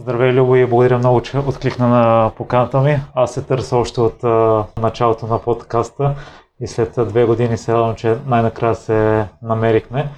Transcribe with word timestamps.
Здравей, 0.00 0.32
Любо, 0.32 0.56
и 0.56 0.66
благодаря 0.66 0.98
много, 0.98 1.20
че 1.20 1.38
откликна 1.38 1.88
на 1.88 2.30
поканата 2.36 2.80
ми. 2.80 3.00
Аз 3.14 3.34
се 3.34 3.42
търся 3.42 3.76
още 3.76 4.00
от 4.00 4.24
а, 4.24 4.64
началото 4.80 5.26
на 5.26 5.38
подкаста 5.38 6.14
и 6.60 6.66
след 6.66 6.94
две 7.08 7.24
години 7.24 7.58
се 7.58 7.72
радвам, 7.72 7.94
че 7.94 8.16
най-накрая 8.26 8.74
се 8.74 9.26
намерихме. 9.42 10.08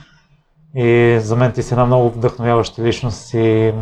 И 0.74 1.19
за 1.21 1.37
мен 1.37 1.53
ти 1.53 1.62
си 1.62 1.74
една 1.74 1.87
много 1.87 2.11
вдъхновяваща 2.11 2.82
личност 2.82 3.35
и 3.35 3.74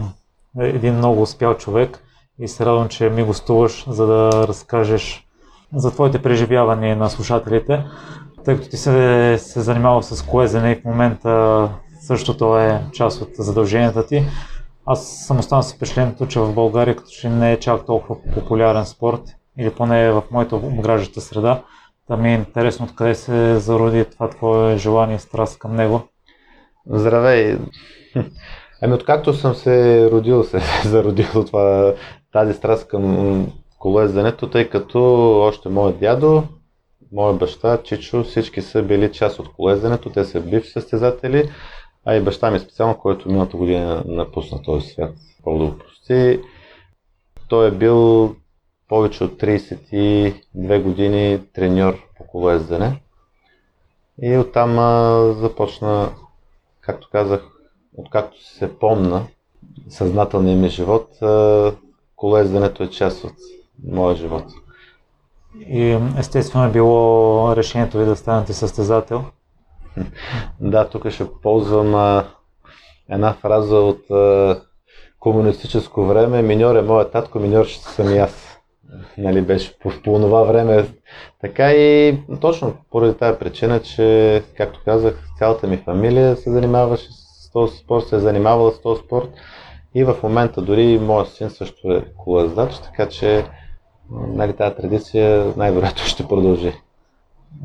един 0.59 0.95
много 0.95 1.23
успял 1.23 1.55
човек. 1.55 2.03
И 2.39 2.49
се 2.49 2.67
радвам, 2.67 2.89
че 2.89 3.11
ми 3.11 3.23
гостуваш, 3.23 3.85
за 3.89 4.07
да 4.07 4.49
разкажеш 4.49 5.27
за 5.75 5.91
твоите 5.91 6.23
преживявания 6.23 6.97
на 6.97 7.11
слушателите. 7.11 7.85
Тъй 8.45 8.57
като 8.57 8.69
ти 8.69 8.77
се, 8.77 9.37
се 9.39 9.61
занимава 9.61 10.03
с 10.03 10.23
колезене 10.23 10.73
и 10.73 10.81
в 10.81 10.85
момента 10.85 11.69
същото 12.01 12.59
е 12.59 12.83
част 12.93 13.23
от 13.23 13.29
задълженията 13.39 14.07
ти. 14.07 14.25
Аз 14.91 15.09
съм 15.27 15.39
останал 15.39 15.63
с 15.63 15.75
впечатлението, 15.75 16.27
че 16.27 16.41
в 16.41 16.55
България 16.55 16.97
като 16.97 17.11
че 17.11 17.29
не 17.29 17.53
е 17.53 17.61
чак 17.61 17.87
толкова 17.87 18.17
популярен 18.35 18.85
спорт, 18.85 19.23
или 19.59 19.71
поне 19.71 20.11
в 20.13 20.23
моята 20.31 20.57
обграждаща 20.57 21.21
среда. 21.21 21.63
Да 22.09 22.17
ми 22.17 22.31
е 22.31 22.35
интересно 22.35 22.87
откъде 22.87 23.15
се 23.15 23.59
зароди 23.59 24.05
това 24.05 24.31
твое 24.31 24.77
желание 24.77 25.17
и 25.17 25.19
страст 25.19 25.59
към 25.59 25.77
него. 25.77 26.01
Здравей! 26.87 27.59
Ами 28.83 28.95
откакто 28.95 29.35
съм 29.35 29.55
се 29.55 30.09
родил, 30.11 30.45
се 30.45 30.61
зародил 30.85 31.45
това, 31.47 31.95
тази 32.33 32.55
страст 32.55 32.89
към 32.89 33.47
колезденето, 33.79 34.51
тъй 34.51 34.69
като 34.69 35.01
още 35.41 35.69
моят 35.69 35.99
дядо, 35.99 36.43
моят 37.13 37.39
баща, 37.39 37.83
Чичо, 37.83 38.25
всички 38.25 38.63
са 38.63 38.83
били 38.83 39.13
част 39.13 39.39
от 39.39 39.53
колезденето, 39.53 40.11
те 40.11 40.25
са 40.25 40.41
бивши 40.41 40.71
състезатели 40.71 41.51
а 42.09 42.15
и 42.15 42.21
баща 42.21 42.51
ми 42.51 42.59
специално, 42.59 42.99
който 42.99 43.29
миналата 43.29 43.57
година 43.57 44.03
напусна 44.07 44.63
този 44.63 44.87
свят, 44.87 45.15
по 45.45 45.59
да 45.59 45.79
прости. 45.79 46.41
Той 47.49 47.69
е 47.69 47.71
бил 47.71 48.35
повече 48.89 49.25
от 49.25 49.41
32 49.43 50.83
години 50.83 51.41
треньор 51.53 51.99
по 52.17 52.25
колоездене. 52.27 53.01
И 54.23 54.37
оттам 54.37 54.79
а, 54.79 55.19
започна, 55.33 56.11
както 56.81 57.09
казах, 57.13 57.45
откакто 57.97 58.45
се 58.45 58.79
помна, 58.79 59.27
съзнателния 59.89 60.57
ми 60.57 60.69
живот, 60.69 61.23
а, 61.23 61.73
колоезденето 62.17 62.83
е 62.83 62.91
част 62.91 63.25
от 63.25 63.35
моя 63.85 64.17
живот. 64.17 64.45
И 65.61 65.99
естествено 66.19 66.65
е 66.65 66.73
било 66.73 67.57
решението 67.57 67.99
ви 67.99 68.05
да 68.05 68.17
станете 68.17 68.53
състезател. 68.53 69.25
Да, 70.61 70.89
тук 70.89 71.11
ще 71.11 71.25
ползвам 71.43 71.95
а, 71.95 72.25
една 73.11 73.33
фраза 73.33 73.77
от 73.77 74.11
а, 74.11 74.61
комунистическо 75.21 76.05
време. 76.05 76.43
Миньор 76.43 76.77
е 76.77 76.83
моят 76.83 77.13
татко, 77.13 77.39
миньор 77.39 77.65
ще 77.65 77.85
съм 77.85 78.15
и 78.15 78.19
аз. 78.19 78.59
Нали, 79.19 79.41
беше 79.43 79.79
по, 79.79 79.91
по 80.05 80.19
това 80.19 80.43
време. 80.43 80.87
Така 81.41 81.73
и 81.73 82.19
точно 82.41 82.75
поради 82.91 83.15
тази 83.15 83.39
причина, 83.39 83.83
че, 83.83 84.43
както 84.57 84.81
казах, 84.85 85.29
цялата 85.39 85.67
ми 85.67 85.77
фамилия 85.77 86.37
се 86.37 86.51
занимаваше 86.51 87.09
с 87.13 87.51
този 87.53 87.77
спорт, 87.77 88.07
се 88.07 88.17
е 88.17 88.19
занимавала 88.19 88.73
с 88.73 88.83
този 88.83 89.03
спорт. 89.03 89.31
И 89.95 90.05
в 90.05 90.17
момента 90.23 90.63
дори 90.63 90.99
моят 90.99 91.29
син 91.29 91.51
също 91.51 91.93
е 91.93 92.05
колаздач, 92.17 92.79
така 92.79 93.09
че 93.09 93.45
нали, 94.11 94.53
тази 94.53 94.75
традиция 94.75 95.53
най-вероятно 95.57 96.05
ще 96.05 96.29
продължи. 96.29 96.73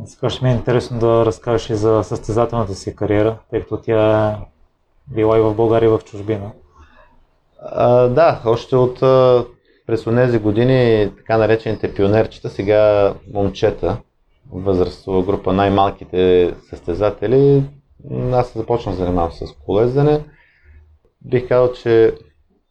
Сега 0.06 0.30
ще 0.30 0.46
ми 0.46 0.52
е 0.52 0.56
интересно 0.56 1.00
да 1.00 1.26
разкажеш 1.26 1.70
и 1.70 1.76
за 1.76 2.04
състезателната 2.04 2.74
си 2.74 2.96
кариера, 2.96 3.38
тъй 3.50 3.62
като 3.62 3.78
тя 3.78 4.30
е 4.30 4.36
била 5.14 5.38
и 5.38 5.42
в 5.42 5.54
България, 5.54 5.88
и 5.88 5.90
в 5.90 6.00
чужбина. 6.06 6.52
А, 7.62 8.08
да, 8.08 8.42
още 8.46 8.76
от 8.76 9.00
през 9.88 10.04
тези 10.04 10.40
години 10.40 11.12
така 11.18 11.38
наречените 11.38 11.94
пионерчета, 11.94 12.50
сега 12.50 13.14
момчета, 13.34 13.98
възрастова 14.52 15.24
група, 15.24 15.54
най-малките 15.54 16.54
състезатели, 16.70 17.64
аз 18.34 18.54
започнах 18.58 18.96
да 18.96 19.02
занимавам 19.02 19.32
с 19.32 19.46
колездене. 19.66 20.24
Бих 21.22 21.48
казал, 21.48 21.74
че 21.74 22.16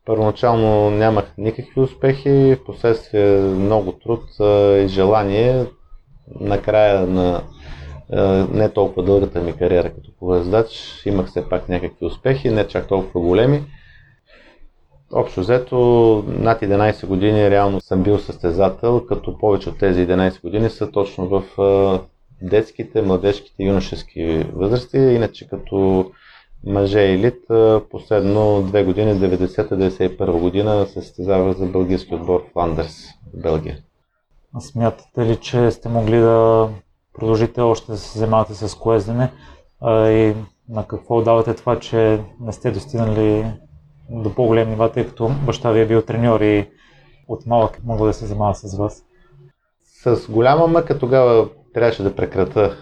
първоначално 0.05 0.91
нямах 0.91 1.33
никакви 1.39 1.81
успехи, 1.81 2.57
в 2.61 2.65
последствие 2.65 3.41
много 3.41 3.93
труд 3.93 4.25
и 4.85 4.89
желание 4.89 5.67
накрая 6.41 7.07
на 7.07 7.43
не 8.53 8.69
толкова 8.69 9.03
дългата 9.03 9.41
ми 9.41 9.53
кариера 9.53 9.91
като 9.91 10.11
колездач 10.19 11.03
имах 11.07 11.27
все 11.27 11.49
пак 11.49 11.69
някакви 11.69 12.07
успехи, 12.07 12.51
не 12.51 12.69
чак 12.69 12.89
толкова 12.89 13.21
големи. 13.21 13.63
Общо 15.13 15.41
взето 15.41 15.77
над 16.27 16.61
11 16.61 17.07
години 17.07 17.51
реално 17.51 17.81
съм 17.81 18.03
бил 18.03 18.19
състезател, 18.19 19.07
като 19.07 19.39
повече 19.39 19.69
от 19.69 19.79
тези 19.79 20.07
11 20.07 20.43
години 20.43 20.71
са 20.71 20.91
точно 20.91 21.29
в 21.29 21.43
детските, 22.43 23.03
младежките 23.03 23.63
и 23.63 23.67
юношески 23.67 24.47
възрасти. 24.55 24.99
Иначе 24.99 25.49
като 25.49 26.11
мъже 26.67 27.13
елит, 27.13 27.41
последно 27.91 28.63
две 28.63 28.85
години, 28.85 29.15
90-91 29.15 30.41
година, 30.41 30.87
се 30.87 30.93
състезава 30.93 31.53
за 31.53 31.67
бългийски 31.67 32.15
отбор 32.15 32.41
в 32.41 32.53
Фландърс, 32.53 33.05
Белгия. 33.35 33.79
Смятате 34.61 35.27
ли, 35.27 35.37
че 35.37 35.71
сте 35.71 35.89
могли 35.89 36.19
да 36.19 36.69
продължите 37.15 37.61
още 37.61 37.93
да 37.93 37.99
се 37.99 38.19
занимавате 38.19 38.55
с 38.55 38.75
колездене 38.75 39.33
и 39.91 40.35
на 40.69 40.87
какво 40.87 41.23
давате 41.23 41.55
това, 41.55 41.79
че 41.79 42.21
не 42.41 42.53
сте 42.53 42.71
достигнали 42.71 43.47
до 44.11 44.35
по-големи 44.35 44.71
нива, 44.71 44.93
тъй 44.93 45.07
като 45.07 45.31
баща 45.47 45.73
ви 45.73 45.81
е 45.81 45.87
бил 45.87 46.03
треньор 46.03 46.41
и 46.41 46.71
от 47.29 47.47
малък 47.47 47.81
мога 47.85 48.07
да 48.07 48.13
се 48.13 48.27
занимава 48.27 48.55
с 48.55 48.77
вас? 48.77 49.05
С 49.85 50.31
голяма 50.31 50.67
мъка 50.67 50.99
тогава 50.99 51.49
трябваше 51.75 52.03
да 52.03 52.17
прекрата 52.17 52.77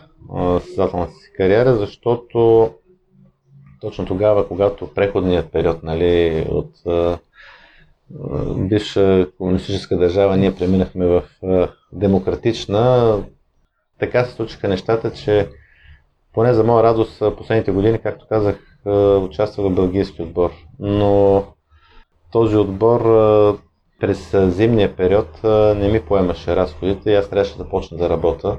състезателната 0.61 1.13
си 1.13 1.33
кариера, 1.37 1.77
защото 1.77 2.71
точно 3.81 4.07
тогава, 4.07 4.49
когато 4.49 4.95
преходният 4.95 5.53
период 5.53 5.83
нали, 5.83 6.47
от 6.51 6.71
бивша 8.57 9.27
комунистическа 9.39 9.97
държава, 9.97 10.37
ние 10.37 10.55
преминахме 10.55 11.07
в 11.07 11.23
демократична. 11.93 13.19
Така 13.99 14.25
се 14.25 14.33
случиха 14.33 14.69
нещата, 14.69 15.13
че 15.13 15.49
поне 16.33 16.55
за 16.55 16.65
моя 16.65 16.83
радост 16.83 17.23
последните 17.37 17.73
години, 17.73 17.99
както 17.99 18.27
казах, 18.29 18.57
участвах 19.23 19.67
в 19.67 19.75
бългийски 19.75 20.23
отбор. 20.23 20.51
Но 20.79 21.45
този 22.33 22.57
отбор 22.57 23.01
през 24.01 24.35
зимния 24.35 24.97
период 24.97 25.41
не 25.77 25.89
ми 25.89 26.01
поемаше 26.01 26.57
разходите 26.57 27.11
и 27.11 27.15
аз 27.15 27.31
трябваше 27.31 27.59
да 27.59 27.69
почна 27.69 27.99
да 27.99 28.09
работя. 28.09 28.59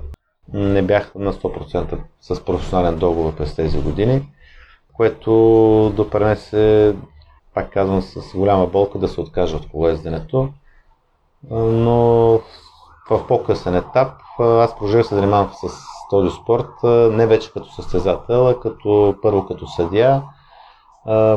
Не 0.53 0.81
бях 0.81 1.15
на 1.15 1.33
100% 1.33 1.97
с 2.21 2.45
професионален 2.45 2.99
договор 2.99 3.35
през 3.35 3.55
тези 3.55 3.81
години, 3.81 4.21
което 4.93 5.31
допренесе 5.95 6.95
пак 7.53 7.73
казвам 7.73 8.01
с 8.01 8.37
голяма 8.37 8.67
болка 8.67 8.99
да 8.99 9.07
се 9.07 9.21
откажа 9.21 9.55
от 9.55 9.69
колезденето. 9.69 10.49
Но 11.51 11.95
в 13.09 13.27
по-късен 13.27 13.75
етап 13.75 14.11
аз 14.39 14.75
продължих 14.75 15.05
се 15.05 15.15
занимавам 15.15 15.49
с 15.53 15.73
този 16.09 16.35
спорт, 16.43 16.69
не 17.13 17.27
вече 17.27 17.53
като 17.53 17.71
състезател, 17.71 18.47
а 18.47 18.59
като, 18.59 19.15
първо 19.21 19.45
като 19.45 19.67
съдия. 19.67 20.23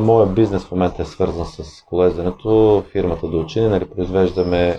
Моят 0.01 0.35
бизнес 0.35 0.65
в 0.65 0.71
момента 0.71 1.03
е 1.03 1.05
свързан 1.05 1.47
с 1.47 1.83
колезденето, 1.83 2.85
фирмата 2.93 3.27
до 3.29 3.41
учени, 3.41 3.69
нали, 3.69 3.85
произвеждаме 3.85 4.79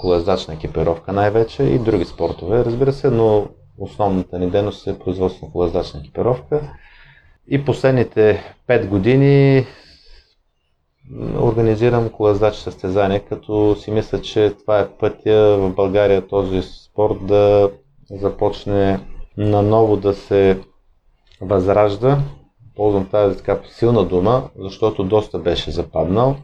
колездачна 0.00 0.54
екипировка 0.54 1.12
най-вече 1.12 1.62
и 1.62 1.78
други 1.78 2.04
спортове, 2.04 2.64
разбира 2.64 2.92
се, 2.92 3.10
но 3.10 3.46
основната 3.78 4.38
ни 4.38 4.50
дейност 4.50 4.86
е 4.86 4.98
производство 4.98 5.46
на 5.46 5.52
колездачна 5.52 6.00
екипировка. 6.00 6.60
И 7.48 7.64
последните 7.64 8.54
5 8.68 8.88
години 8.88 9.66
организирам 11.40 12.08
колездачи 12.08 12.60
състезания, 12.60 13.24
като 13.24 13.76
си 13.76 13.90
мисля, 13.90 14.20
че 14.20 14.54
това 14.60 14.80
е 14.80 14.88
пътя 14.88 15.56
в 15.60 15.74
България 15.74 16.26
този 16.26 16.62
спорт 16.62 17.26
да 17.26 17.70
започне 18.10 19.00
наново 19.36 19.96
да 19.96 20.14
се 20.14 20.60
възражда. 21.40 22.18
Ползвам 22.76 23.08
тази 23.08 23.36
така 23.36 23.60
силна 23.68 24.04
дума, 24.04 24.50
защото 24.58 25.04
доста 25.04 25.38
беше 25.38 25.70
западнал. 25.70 26.36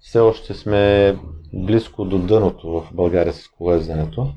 Все 0.00 0.18
още 0.18 0.54
сме 0.54 1.16
близко 1.54 2.04
до 2.04 2.18
дъното 2.18 2.70
в 2.70 2.94
България 2.94 3.32
с 3.32 3.48
колезденето. 3.48 4.32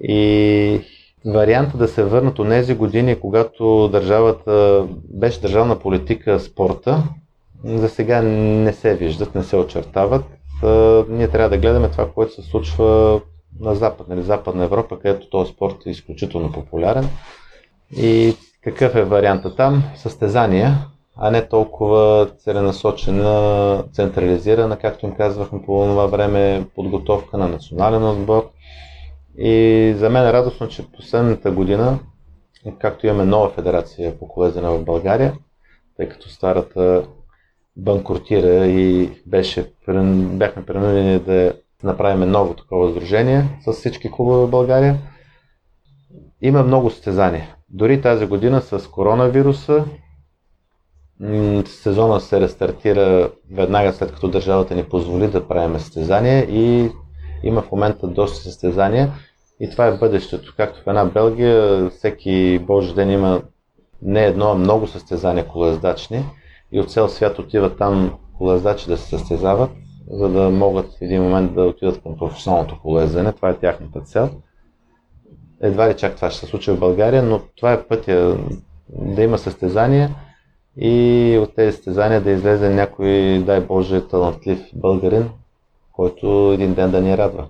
И 0.00 0.80
варианта 1.26 1.78
да 1.78 1.88
се 1.88 2.04
върнат 2.04 2.38
от 2.38 2.48
тези 2.48 2.74
години, 2.74 3.20
когато 3.20 3.88
държавата 3.88 4.86
беше 5.14 5.40
държавна 5.40 5.78
политика 5.78 6.40
спорта, 6.40 7.02
за 7.64 7.88
сега 7.88 8.22
не 8.22 8.72
се 8.72 8.96
виждат, 8.96 9.34
не 9.34 9.42
се 9.42 9.56
очертават. 9.56 10.24
Ние 11.08 11.28
трябва 11.28 11.48
да 11.48 11.58
гледаме 11.58 11.88
това, 11.88 12.10
което 12.10 12.34
се 12.34 12.42
случва 12.42 13.20
на 13.60 13.74
Запад, 13.74 14.08
нали, 14.08 14.22
Западна 14.22 14.64
Европа, 14.64 14.98
където 14.98 15.30
този 15.30 15.52
спорт 15.52 15.76
е 15.86 15.90
изключително 15.90 16.52
популярен. 16.52 17.08
И 17.96 18.36
какъв 18.64 18.94
е 18.94 19.04
варианта 19.04 19.56
там? 19.56 19.82
Състезания. 19.96 20.86
а 21.16 21.30
не 21.30 21.48
толкова 21.48 22.30
целенасочена, 22.38 23.84
централизирана, 23.92 24.78
както 24.78 25.06
им 25.06 25.14
казвахме 25.14 25.62
по 25.62 25.84
това 25.84 26.06
време, 26.06 26.66
подготовка 26.74 27.38
на 27.38 27.48
национален 27.48 28.04
отбор. 28.04 28.50
И 29.38 29.94
за 29.96 30.10
мен 30.10 30.26
е 30.26 30.32
радостно, 30.32 30.68
че 30.68 30.92
последната 30.92 31.50
година, 31.50 31.98
както 32.78 33.06
имаме 33.06 33.24
нова 33.24 33.48
федерация 33.48 34.18
по 34.18 34.28
колезене 34.28 34.68
в 34.68 34.84
България, 34.84 35.34
тъй 35.96 36.08
като 36.08 36.28
старата 36.28 37.04
банкротира 37.76 38.66
и 38.66 39.10
беше, 39.26 39.72
бяхме 40.32 40.66
принудени 40.66 41.18
да 41.18 41.52
направим 41.82 42.30
ново 42.30 42.54
такова 42.54 42.90
сдружение 42.90 43.44
с 43.64 43.72
всички 43.72 44.10
клубове 44.10 44.46
в 44.46 44.50
България. 44.50 44.98
Има 46.42 46.62
много 46.62 46.90
състезания. 46.90 47.56
Дори 47.70 48.00
тази 48.00 48.26
година 48.26 48.60
с 48.60 48.90
коронавируса 48.90 49.84
сезона 51.66 52.20
се 52.20 52.40
рестартира 52.40 53.30
веднага 53.52 53.92
след 53.92 54.12
като 54.12 54.28
държавата 54.28 54.74
ни 54.74 54.84
позволи 54.84 55.28
да 55.28 55.48
правим 55.48 55.78
състезания 55.78 56.44
и 56.50 56.90
има 57.42 57.62
в 57.62 57.72
момента 57.72 58.06
доста 58.06 58.38
състезания 58.38 59.12
и 59.60 59.70
това 59.70 59.86
е 59.86 59.98
бъдещето. 59.98 60.54
Както 60.56 60.82
в 60.82 60.86
една 60.86 61.04
Белгия, 61.04 61.90
всеки 61.90 62.58
Божи 62.58 62.94
ден 62.94 63.10
има 63.10 63.42
не 64.02 64.24
едно, 64.24 64.50
а 64.50 64.54
много 64.54 64.86
състезания 64.86 65.48
колездачни 65.48 66.24
и 66.72 66.80
от 66.80 66.90
цял 66.90 67.08
свят 67.08 67.38
отиват 67.38 67.78
там 67.78 68.14
колездачи 68.38 68.88
да 68.88 68.96
се 68.96 69.08
състезават, 69.08 69.70
за 70.10 70.28
да 70.28 70.50
могат 70.50 70.86
в 70.86 71.02
един 71.02 71.22
момент 71.22 71.54
да 71.54 71.62
отидат 71.62 72.02
към 72.02 72.16
професионалното 72.16 72.78
колездане. 72.82 73.32
Това 73.32 73.48
е 73.50 73.58
тяхната 73.58 74.00
цел. 74.00 74.30
Едва 75.60 75.88
ли 75.88 75.96
чак 75.96 76.16
това 76.16 76.30
ще 76.30 76.40
се 76.40 76.46
случи 76.46 76.70
в 76.70 76.78
България, 76.78 77.22
но 77.22 77.40
това 77.56 77.72
е 77.72 77.82
пътя 77.82 78.38
да 78.88 79.22
има 79.22 79.38
състезания 79.38 80.10
и 80.76 81.38
от 81.42 81.54
тези 81.54 81.76
състезания 81.76 82.20
да 82.20 82.30
излезе 82.30 82.68
някой, 82.68 83.42
дай 83.46 83.60
Боже, 83.60 84.08
талантлив 84.08 84.60
българин, 84.74 85.30
който 85.92 86.52
един 86.54 86.74
ден 86.74 86.90
да 86.90 87.00
ни 87.00 87.18
радва. 87.18 87.46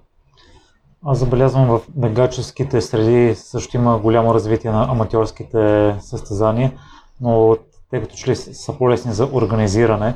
Аз 1.04 1.18
забелязвам 1.18 1.66
в 1.66 1.80
бегаческите 1.88 2.80
среди 2.80 3.34
също 3.34 3.76
има 3.76 3.98
голямо 3.98 4.34
развитие 4.34 4.70
на 4.70 4.84
аматьорските 4.90 5.94
състезания, 6.00 6.72
но 7.20 7.56
тъй 7.92 8.00
като 8.00 8.14
че 8.14 8.30
ли 8.30 8.36
са 8.36 8.78
по-лесни 8.78 9.12
за 9.12 9.28
организиране, 9.32 10.14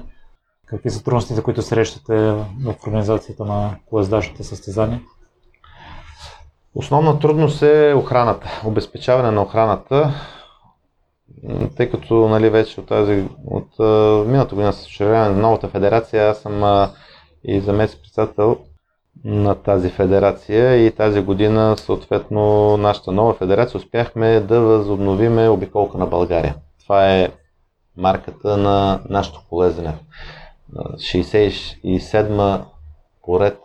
какви 0.66 0.90
са 0.90 1.04
трудностите, 1.04 1.42
които 1.42 1.62
срещате 1.62 2.16
в 2.64 2.74
организацията 2.86 3.44
на 3.44 3.76
колездачните 3.86 4.44
състезания? 4.44 5.00
Основна 6.74 7.18
трудност 7.18 7.62
е 7.62 7.94
охраната, 7.96 8.62
обезпечаване 8.64 9.30
на 9.30 9.42
охраната, 9.42 10.14
тъй 11.76 11.90
като 11.90 12.28
нали, 12.28 12.50
вече 12.50 12.80
от, 12.80 12.86
тази, 12.86 13.28
от 13.46 13.78
миналата 14.26 14.54
година 14.54 14.72
с 14.72 14.86
учредяване 14.86 15.34
на 15.34 15.42
новата 15.42 15.68
федерация, 15.68 16.30
аз 16.30 16.38
съм 16.38 16.52
uh, 16.52 16.90
и 17.44 17.60
заместник 17.60 18.02
председател 18.02 18.56
на 19.24 19.54
тази 19.54 19.90
федерация 19.90 20.86
и 20.86 20.90
тази 20.90 21.20
година 21.20 21.76
съответно 21.78 22.76
нашата 22.76 23.12
нова 23.12 23.34
федерация 23.34 23.78
успяхме 23.78 24.40
да 24.40 24.60
възобновиме 24.60 25.48
обиколка 25.48 25.98
на 25.98 26.06
България. 26.06 26.54
Това 26.84 27.12
е 27.12 27.28
марката 27.96 28.56
на 28.56 29.00
нашото 29.08 29.42
полезене. 29.50 29.94
67 30.74 32.60
поред, 33.24 33.58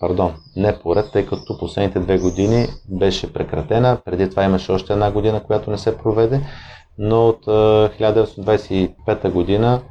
пардон, 0.00 0.34
не 0.56 0.78
поред, 0.78 1.12
тъй 1.12 1.26
като 1.26 1.58
последните 1.58 2.00
две 2.00 2.18
години 2.18 2.66
беше 2.88 3.32
прекратена. 3.32 3.98
Преди 4.04 4.30
това 4.30 4.44
имаше 4.44 4.72
още 4.72 4.92
една 4.92 5.10
година, 5.10 5.42
която 5.42 5.70
не 5.70 5.78
се 5.78 5.98
проведе, 5.98 6.40
но 6.98 7.28
от 7.28 7.46
1925 7.46 9.30
година 9.30 9.82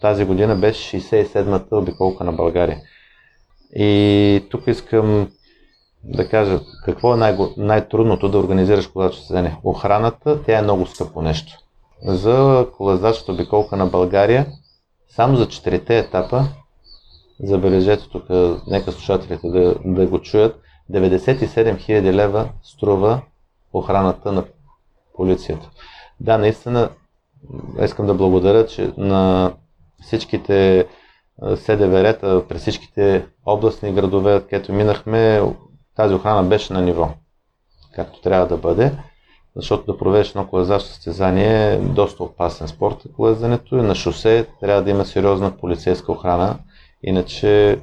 тази 0.00 0.24
година 0.24 0.56
беше 0.56 1.00
67-та 1.00 1.76
обиколка 1.76 2.24
на 2.24 2.32
България. 2.32 2.80
И 3.74 4.44
тук 4.50 4.66
искам 4.66 5.30
да 6.04 6.28
кажа 6.28 6.60
какво 6.84 7.14
е 7.14 7.16
най- 7.16 7.36
най-трудното 7.56 8.28
да 8.28 8.38
организираш 8.38 8.86
коледачно 8.86 9.18
състезание. 9.18 9.56
Охраната, 9.64 10.42
тя 10.42 10.58
е 10.58 10.62
много 10.62 10.86
скъпо 10.86 11.22
нещо. 11.22 11.52
За 12.02 12.66
колездачната 12.76 13.32
обиколка 13.32 13.76
на 13.76 13.86
България, 13.86 14.46
само 15.08 15.36
за 15.36 15.48
четирите 15.48 15.98
етапа, 15.98 16.44
забележете 17.40 18.08
тук, 18.08 18.24
нека 18.66 18.92
слушателите 18.92 19.48
да, 19.48 19.74
да 19.84 20.06
го 20.06 20.20
чуят, 20.20 20.60
97 20.92 21.48
000 21.76 22.12
лева 22.12 22.48
струва 22.62 23.20
охраната 23.72 24.32
на 24.32 24.44
полицията. 25.14 25.70
Да, 26.20 26.38
наистина, 26.38 26.90
искам 27.84 28.06
да 28.06 28.14
благодаря 28.14 28.66
че 28.66 28.92
на 28.96 29.52
всичките 30.02 30.86
СДВР-та 31.56 32.48
през 32.48 32.60
всичките 32.60 33.26
областни 33.46 33.92
градове, 33.92 34.42
където 34.50 34.72
минахме, 34.72 35.42
тази 35.96 36.14
охрана 36.14 36.42
беше 36.42 36.72
на 36.72 36.82
ниво, 36.82 37.08
както 37.94 38.20
трябва 38.20 38.46
да 38.46 38.56
бъде, 38.56 38.92
защото 39.58 39.92
да 39.92 39.98
проведеш 39.98 40.30
едно 40.30 40.46
колезащо 40.46 40.88
състезание 40.88 41.72
е 41.72 41.76
доста 41.76 42.22
опасен 42.24 42.68
спорт, 42.68 42.96
колезането 43.16 43.76
и 43.76 43.82
на 43.82 43.94
шосе 43.94 44.46
трябва 44.60 44.82
да 44.82 44.90
има 44.90 45.04
сериозна 45.04 45.50
полицейска 45.50 46.12
охрана, 46.12 46.58
иначе 47.02 47.70
е, 47.70 47.78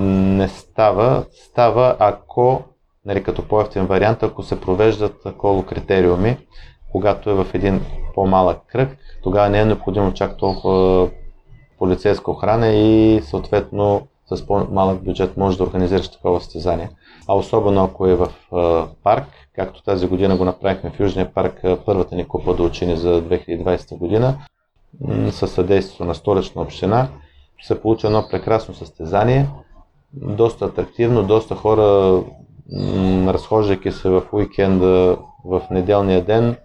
не 0.00 0.48
става. 0.48 1.24
Става 1.32 1.96
ако, 1.98 2.62
нали, 3.06 3.22
като 3.22 3.48
по-ефтин 3.48 3.86
вариант, 3.86 4.22
ако 4.22 4.42
се 4.42 4.60
провеждат 4.60 5.26
колокритериуми, 5.38 6.36
когато 6.92 7.30
е 7.30 7.34
в 7.34 7.46
един 7.54 7.80
по-малък 8.14 8.58
кръг, 8.66 8.96
тогава 9.22 9.48
не 9.48 9.60
е 9.60 9.64
необходимо 9.64 10.14
чак 10.14 10.36
толкова 10.36 11.08
полицейска 11.78 12.30
охрана 12.30 12.68
и 12.68 13.20
съответно 13.22 14.06
с 14.26 14.46
по-малък 14.46 15.04
бюджет 15.04 15.36
може 15.36 15.58
да 15.58 15.64
организираш 15.64 16.08
такова 16.08 16.40
състезание. 16.40 16.90
А 17.28 17.34
особено 17.34 17.84
ако 17.84 18.06
е 18.06 18.14
в 18.14 18.28
парк, 19.02 19.26
както 19.56 19.82
тази 19.82 20.08
година 20.08 20.36
го 20.36 20.44
направихме 20.44 20.90
в 20.90 21.00
Южния 21.00 21.34
парк, 21.34 21.60
първата 21.86 22.14
ни 22.14 22.28
купа 22.28 22.54
до 22.54 22.64
учени 22.64 22.96
за 22.96 23.22
2020 23.22 23.98
година, 23.98 24.38
със 25.30 25.52
съдействието 25.52 26.04
на 26.04 26.14
столична 26.14 26.62
община, 26.62 27.08
се 27.62 27.80
получи 27.80 28.06
едно 28.06 28.28
прекрасно 28.30 28.74
състезание, 28.74 29.48
доста 30.12 30.64
атрактивно, 30.64 31.22
доста 31.22 31.54
хора, 31.54 32.20
разхождайки 33.26 33.92
се 33.92 34.08
в 34.08 34.22
уикенда 34.32 35.16
в 35.44 35.62
неделния 35.70 36.24
ден, 36.24 36.56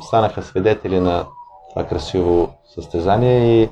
станаха 0.00 0.42
свидетели 0.42 1.00
на 1.00 1.26
това 1.70 1.86
красиво 1.86 2.48
състезание 2.74 3.62
и 3.62 3.68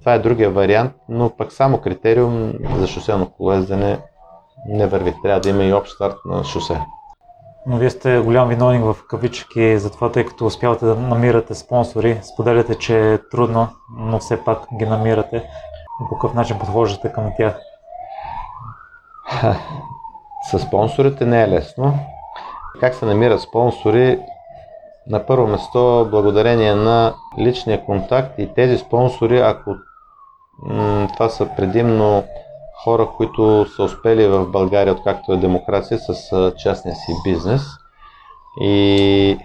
това 0.00 0.14
е 0.14 0.18
другия 0.18 0.50
вариант, 0.50 0.92
но 1.08 1.30
пък 1.30 1.52
само 1.52 1.78
критериум 1.78 2.52
за 2.78 2.86
шосено 2.86 3.26
колездене 3.26 3.98
не 4.68 4.86
върви. 4.86 5.14
Трябва 5.22 5.40
да 5.40 5.48
има 5.48 5.64
и 5.64 5.72
общ 5.72 5.94
старт 5.94 6.16
на 6.24 6.44
шосе. 6.44 6.80
Но 7.66 7.76
вие 7.76 7.90
сте 7.90 8.18
голям 8.18 8.48
виновник 8.48 8.84
в 8.84 8.96
кавички 9.06 9.78
за 9.78 9.90
това, 9.90 10.12
тъй 10.12 10.26
като 10.26 10.46
успявате 10.46 10.84
да 10.84 10.94
намирате 10.94 11.54
спонсори. 11.54 12.18
Споделяте, 12.22 12.74
че 12.74 13.12
е 13.12 13.18
трудно, 13.18 13.68
но 13.96 14.18
все 14.18 14.44
пак 14.44 14.58
ги 14.78 14.86
намирате. 14.86 15.50
По 15.98 16.16
какъв 16.16 16.34
начин 16.34 16.58
подхождате 16.58 17.12
към 17.12 17.32
тях? 17.36 17.58
С 20.50 20.58
спонсорите 20.58 21.26
не 21.26 21.42
е 21.42 21.48
лесно. 21.48 21.98
Как 22.80 22.94
се 22.94 23.04
намират 23.04 23.40
спонсори? 23.40 24.20
На 25.06 25.26
първо 25.26 25.46
место, 25.46 26.08
благодарение 26.10 26.74
на 26.74 27.14
личния 27.38 27.84
контакт 27.84 28.38
и 28.38 28.54
тези 28.54 28.78
спонсори, 28.78 29.40
ако 29.40 29.74
това 31.12 31.28
са 31.28 31.48
предимно 31.56 32.24
хора, 32.84 33.08
които 33.16 33.66
са 33.76 33.82
успели 33.82 34.26
в 34.26 34.46
България, 34.46 34.92
откакто 34.92 35.32
е 35.32 35.36
демокрация, 35.36 35.98
с 35.98 36.52
частния 36.58 36.94
си 36.94 37.12
бизнес. 37.24 37.62
И 38.60 39.38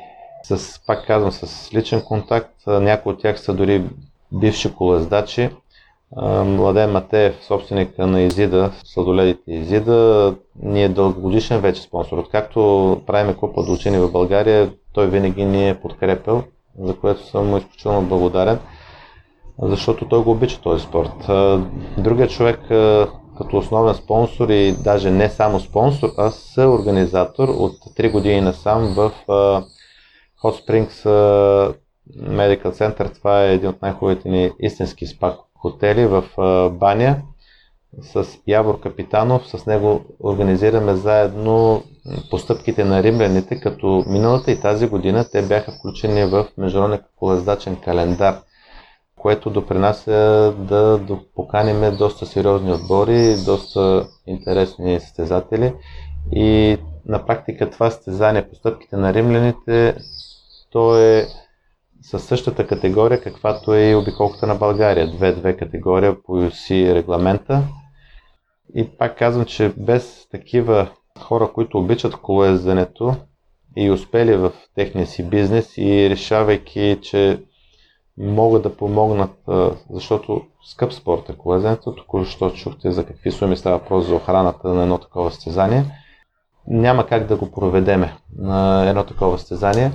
с, 0.43 0.79
пак 0.87 1.07
казвам, 1.07 1.31
с 1.31 1.73
личен 1.73 2.01
контакт, 2.01 2.51
някои 2.67 3.13
от 3.13 3.19
тях 3.19 3.39
са 3.39 3.53
дори 3.53 3.83
бивши 4.31 4.73
колездачи. 4.75 5.49
Младен 6.45 6.91
Матеев, 6.91 7.43
собственика 7.43 8.07
на 8.07 8.21
Изида, 8.21 8.71
сладоледите 8.83 9.51
Изида, 9.51 10.35
ни 10.61 10.83
е 10.83 10.89
дългогодишен 10.89 11.61
вече 11.61 11.81
спонсор. 11.81 12.17
Откакто 12.17 13.01
правиме 13.05 13.35
купа 13.35 13.63
до 13.63 13.73
учени 13.73 13.97
в 13.97 14.11
България, 14.11 14.71
той 14.93 15.07
винаги 15.07 15.45
ни 15.45 15.69
е 15.69 15.79
подкрепил, 15.81 16.43
за 16.79 16.95
което 16.95 17.25
съм 17.25 17.47
му 17.47 17.57
изключително 17.57 18.01
благодарен 18.01 18.59
защото 19.59 20.05
той 20.05 20.23
го 20.23 20.31
обича 20.31 20.61
този 20.61 20.83
спорт. 20.83 21.29
Другият 21.97 22.31
човек 22.31 22.59
като 23.37 23.57
основен 23.57 23.95
спонсор 23.95 24.49
и 24.49 24.71
даже 24.71 25.11
не 25.11 25.29
само 25.29 25.59
спонсор, 25.59 26.09
а 26.17 26.31
съорганизатор 26.31 27.49
от 27.49 27.77
3 27.97 28.11
години 28.11 28.41
насам 28.41 28.93
в 28.93 29.11
Hot 30.43 30.65
Springs 30.67 31.05
Medical 32.19 32.71
Center. 32.71 33.13
Това 33.17 33.43
е 33.43 33.53
един 33.53 33.69
от 33.69 33.81
най-хубавите 33.81 34.29
ни 34.29 34.51
истински 34.59 35.07
спа 35.07 35.33
хотели 35.55 36.05
в 36.05 36.23
Баня. 36.73 37.21
с 38.01 38.25
Явор 38.47 38.79
Капитанов, 38.79 39.47
с 39.47 39.65
него 39.65 40.01
организираме 40.23 40.95
заедно 40.95 41.83
постъпките 42.29 42.83
на 42.83 43.03
римляните, 43.03 43.59
като 43.59 44.03
миналата 44.07 44.51
и 44.51 44.59
тази 44.59 44.87
година 44.87 45.25
те 45.31 45.41
бяха 45.41 45.71
включени 45.71 46.25
в 46.25 46.47
Международен 46.57 46.99
колездачен 47.15 47.75
календар, 47.75 48.35
което 49.19 49.49
допринася 49.49 50.53
да, 50.59 50.99
поканиме 51.35 51.91
доста 51.91 52.25
сериозни 52.25 52.73
отбори, 52.73 53.35
доста 53.45 54.07
интересни 54.27 54.99
състезатели 54.99 55.73
и 56.31 56.77
на 57.05 57.25
практика 57.25 57.69
това 57.69 57.91
състезание 57.91 58.49
постъпките 58.49 58.97
на 58.97 59.13
римляните, 59.13 59.95
то 60.71 60.97
е 60.97 61.27
със 62.01 62.23
същата 62.23 62.67
категория, 62.67 63.21
каквато 63.21 63.73
е 63.73 63.89
и 63.89 63.95
обиколката 63.95 64.47
на 64.47 64.55
България. 64.55 65.11
Две-две 65.11 65.57
категория 65.57 66.23
по 66.23 66.31
UC 66.31 66.93
регламента. 66.93 67.61
И 68.75 68.89
пак 68.97 69.17
казвам, 69.17 69.45
че 69.45 69.73
без 69.77 70.27
такива 70.31 70.87
хора, 71.19 71.51
които 71.53 71.79
обичат 71.79 72.15
колоезденето 72.15 73.15
и 73.77 73.91
успели 73.91 74.35
в 74.35 74.51
техния 74.75 75.07
си 75.07 75.29
бизнес 75.29 75.77
и 75.77 76.09
решавайки, 76.09 76.99
че 77.01 77.43
могат 78.17 78.63
да 78.63 78.75
помогнат, 78.75 79.49
защото 79.89 80.41
скъп 80.65 80.93
спорт 80.93 81.29
е 81.29 81.37
колезенето, 81.37 81.95
току-що 81.95 82.49
чухте 82.49 82.91
за 82.91 83.05
какви 83.05 83.31
суми 83.31 83.57
става 83.57 83.77
въпрос 83.77 84.05
за 84.05 84.15
охраната 84.15 84.67
на 84.67 84.81
едно 84.81 84.97
такова 84.97 85.31
състезание. 85.31 85.85
Няма 86.67 87.07
как 87.07 87.27
да 87.27 87.35
го 87.35 87.51
проведеме 87.51 88.17
на 88.37 88.89
едно 88.89 89.03
такова 89.03 89.37
състезание 89.37 89.91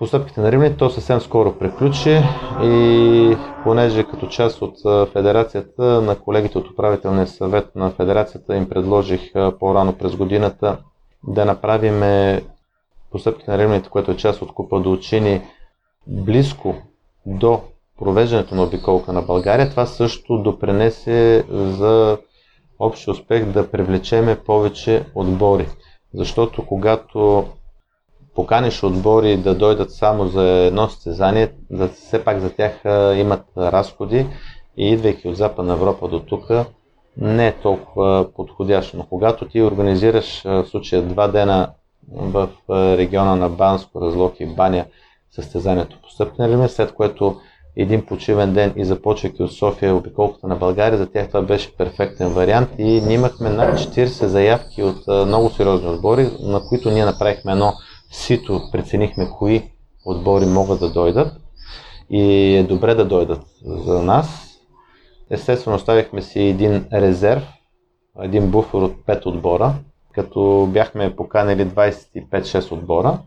постъпките 0.00 0.40
на 0.40 0.52
Римляни, 0.52 0.76
то 0.76 0.90
съвсем 0.90 1.20
скоро 1.20 1.58
приключи 1.58 2.22
и 2.62 3.36
понеже 3.64 4.04
като 4.04 4.26
част 4.26 4.62
от 4.62 4.76
федерацията 5.12 5.82
на 5.82 6.16
колегите 6.16 6.58
от 6.58 6.70
управителния 6.70 7.26
съвет 7.26 7.76
на 7.76 7.90
федерацията 7.90 8.56
им 8.56 8.68
предложих 8.68 9.32
по-рано 9.60 9.92
през 9.92 10.16
годината 10.16 10.78
да 11.28 11.44
направим 11.44 12.00
постъпките 13.10 13.50
на 13.50 13.58
Римляните, 13.58 13.88
което 13.88 14.10
е 14.10 14.16
част 14.16 14.42
от 14.42 14.54
Купа 14.54 14.80
до 14.80 14.92
учени 14.92 15.42
близко 16.06 16.74
до 17.26 17.60
провеждането 17.98 18.54
на 18.54 18.62
обиколка 18.62 19.12
на 19.12 19.22
България. 19.22 19.70
Това 19.70 19.86
също 19.86 20.42
допренесе 20.42 21.44
за 21.50 22.18
общ 22.78 23.08
успех 23.08 23.44
да 23.44 23.70
привлечеме 23.70 24.36
повече 24.36 25.04
отбори. 25.14 25.68
Защото 26.14 26.66
когато 26.66 27.44
поканиш 28.34 28.82
отбори 28.82 29.36
да 29.36 29.54
дойдат 29.54 29.92
само 29.92 30.26
за 30.26 30.42
едно 30.42 30.88
състезание, 30.88 31.52
все 31.94 32.24
пак 32.24 32.38
за 32.38 32.50
тях 32.50 32.80
имат 33.16 33.44
разходи 33.56 34.26
и 34.76 34.90
идвайки 34.90 35.28
от 35.28 35.36
Западна 35.36 35.72
Европа 35.72 36.08
до 36.08 36.20
тук, 36.20 36.50
не 37.16 37.46
е 37.46 37.52
толкова 37.52 38.28
подходящо. 38.36 38.96
Но 38.96 39.06
когато 39.06 39.48
ти 39.48 39.62
организираш 39.62 40.42
в 40.42 40.64
случая 40.66 41.02
два 41.02 41.28
дена 41.28 41.70
в 42.12 42.48
региона 42.70 43.36
на 43.36 43.48
Банско, 43.48 44.00
Разлог 44.00 44.40
и 44.40 44.46
Баня 44.46 44.84
състезанието 45.30 45.98
по 46.02 46.10
стъпкане 46.10 46.68
след 46.68 46.92
което 46.92 47.40
един 47.76 48.06
почивен 48.06 48.52
ден 48.52 48.72
и 48.76 48.84
започвайки 48.84 49.42
от 49.42 49.52
София 49.52 49.94
обиколката 49.94 50.48
на 50.48 50.56
България, 50.56 50.98
за 50.98 51.10
тях 51.10 51.28
това 51.28 51.42
беше 51.42 51.76
перфектен 51.76 52.28
вариант 52.28 52.68
и 52.78 52.84
ние 52.84 53.14
имахме 53.14 53.50
над 53.50 53.78
40 53.78 54.06
заявки 54.26 54.82
от 54.82 55.26
много 55.26 55.50
сериозни 55.50 55.88
отбори, 55.88 56.30
на 56.40 56.60
които 56.68 56.90
ние 56.90 57.04
направихме 57.04 57.52
едно 57.52 57.72
сито 58.10 58.60
преценихме 58.72 59.28
кои 59.38 59.70
отбори 60.06 60.46
могат 60.46 60.80
да 60.80 60.90
дойдат 60.90 61.32
и 62.10 62.56
е 62.56 62.62
добре 62.62 62.94
да 62.94 63.04
дойдат 63.04 63.42
за 63.64 64.02
нас. 64.02 64.46
Естествено, 65.30 65.76
оставихме 65.76 66.22
си 66.22 66.40
един 66.40 66.84
резерв, 66.92 67.42
един 68.22 68.50
буфер 68.50 68.78
от 68.78 68.92
5 68.92 69.26
отбора, 69.26 69.74
като 70.14 70.68
бяхме 70.72 71.16
поканили 71.16 71.66
25-6 71.66 72.72
отбора 72.72 73.18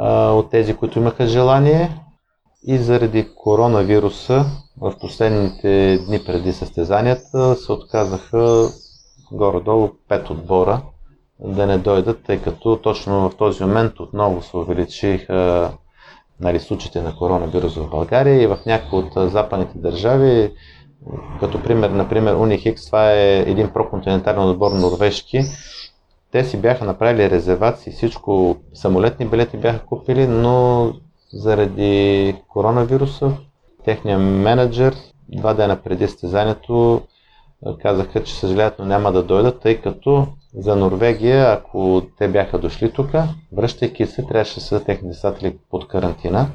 от 0.00 0.50
тези, 0.50 0.74
които 0.74 0.98
имаха 0.98 1.26
желание. 1.26 2.00
И 2.66 2.78
заради 2.78 3.28
коронавируса 3.34 4.44
в 4.80 4.94
последните 5.00 5.98
дни 6.06 6.24
преди 6.24 6.52
състезанията 6.52 7.54
се 7.54 7.72
отказаха 7.72 8.68
горе-долу 9.32 9.90
5 10.10 10.30
отбора 10.30 10.82
да 11.38 11.66
не 11.66 11.78
дойдат, 11.78 12.22
тъй 12.26 12.38
като 12.38 12.76
точно 12.76 13.30
в 13.30 13.36
този 13.36 13.64
момент 13.64 14.00
отново 14.00 14.42
се 14.42 14.56
увеличиха 14.56 15.70
нали, 16.40 16.60
случаите 16.60 17.02
на 17.02 17.16
коронавирус 17.16 17.74
в 17.76 17.90
България 17.90 18.42
и 18.42 18.46
в 18.46 18.58
някои 18.66 18.98
от 18.98 19.30
западните 19.30 19.78
държави, 19.78 20.52
като 21.40 21.62
пример, 21.62 21.90
например, 21.90 22.34
Unihix, 22.34 22.86
това 22.86 23.12
е 23.12 23.38
един 23.38 23.70
проконтинентален 23.70 24.48
отбор 24.48 24.72
норвежки, 24.72 25.40
те 26.34 26.44
си 26.44 26.56
бяха 26.56 26.84
направили 26.84 27.30
резервации, 27.30 27.92
всичко, 27.92 28.56
самолетни 28.72 29.26
билети 29.26 29.56
бяха 29.56 29.78
купили, 29.78 30.26
но 30.26 30.92
заради 31.32 32.34
коронавируса, 32.48 33.32
техният 33.84 34.20
менеджер 34.22 34.94
два 35.28 35.54
дена 35.54 35.76
преди 35.76 36.06
състезанието 36.08 37.02
казаха, 37.82 38.24
че 38.24 38.34
съжаляват, 38.34 38.78
но 38.78 38.84
няма 38.84 39.12
да 39.12 39.22
дойдат, 39.22 39.60
тъй 39.60 39.80
като 39.80 40.26
за 40.54 40.76
Норвегия, 40.76 41.52
ако 41.52 42.02
те 42.18 42.28
бяха 42.28 42.58
дошли 42.58 42.92
тук, 42.92 43.10
връщайки 43.52 44.06
се, 44.06 44.22
трябваше 44.22 44.54
да 44.54 44.60
са 44.60 44.84
техни 44.84 45.08
десатели 45.08 45.56
под 45.70 45.88
карантина. 45.88 46.46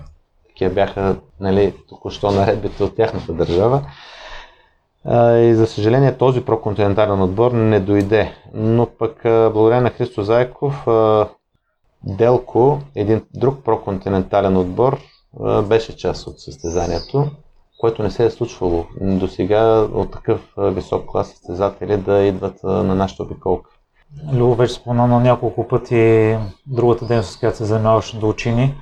Такива 0.47 0.73
бяха 0.73 1.15
нали, 1.39 1.73
току-що 1.89 2.31
наредбите 2.31 2.83
от 2.83 2.95
тяхната 2.95 3.33
държава. 3.33 3.81
И 5.07 5.53
за 5.55 5.67
съжаление 5.67 6.17
този 6.17 6.45
проконтинентален 6.45 7.21
отбор 7.21 7.51
не 7.51 7.79
дойде. 7.79 8.33
Но 8.53 8.85
пък 8.85 9.21
благодарение 9.23 9.83
на 9.83 9.89
Христо 9.89 10.23
Зайков, 10.23 10.87
Делко, 12.03 12.79
един 12.95 13.21
друг 13.33 13.63
проконтинентален 13.63 14.57
отбор, 14.57 14.99
беше 15.63 15.97
част 15.97 16.27
от 16.27 16.39
състезанието 16.39 17.27
което 17.79 18.03
не 18.03 18.11
се 18.11 18.25
е 18.25 18.29
случвало 18.29 18.85
до 19.01 19.27
сега 19.27 19.87
от 19.93 20.11
такъв 20.11 20.53
висок 20.57 21.05
клас 21.05 21.29
състезатели 21.29 21.97
да 21.97 22.21
идват 22.21 22.63
на 22.63 22.95
нашата 22.95 23.23
обиколка. 23.23 23.69
Любо 24.33 24.55
вече 24.55 24.73
спомена 24.73 25.07
на 25.07 25.19
няколко 25.19 25.67
пъти 25.67 26.35
другата 26.67 27.05
дейност, 27.05 27.31
с 27.31 27.37
която 27.37 27.57
се 27.57 27.65
занимаваш 27.65 28.15
до 28.15 28.29
учени. 28.29 28.75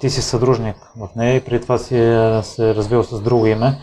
Ти 0.00 0.10
си 0.10 0.22
съдружник 0.22 0.76
в 0.96 1.08
нея 1.16 1.36
и 1.36 1.44
преди 1.44 1.62
това 1.62 1.78
си 1.78 1.94
се 2.42 2.70
е 2.70 2.74
развил 2.74 3.02
с 3.02 3.20
друго 3.20 3.46
име. 3.46 3.78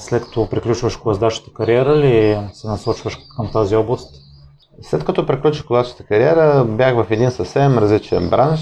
След 0.00 0.24
като 0.24 0.48
приключваш 0.48 0.96
колездачната 0.96 1.52
кариера 1.52 1.96
ли 1.96 2.38
се 2.52 2.68
насочваш 2.68 3.18
към 3.36 3.52
тази 3.52 3.76
област? 3.76 4.14
След 4.82 5.04
като 5.04 5.26
приключих 5.26 5.66
колездачната 5.66 6.04
кариера, 6.04 6.64
бях 6.64 6.94
в 6.94 7.06
един 7.10 7.30
съвсем 7.30 7.78
различен 7.78 8.30
бранш. 8.30 8.60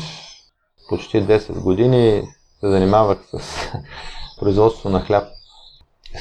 Почти 0.89 1.23
10 1.23 1.61
години 1.61 2.23
се 2.61 2.71
занимавах 2.71 3.19
с 3.33 3.69
производство 4.41 4.91
на 4.91 5.01
хляб 5.01 5.25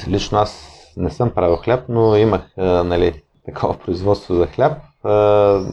Лично 0.08 0.38
аз 0.38 0.68
не 0.96 1.10
съм 1.10 1.30
правил 1.30 1.56
хляб, 1.56 1.84
но 1.88 2.16
имах 2.16 2.42
нали, 2.56 3.22
такова 3.46 3.78
производство 3.78 4.34
за 4.34 4.46
хляб. 4.46 4.78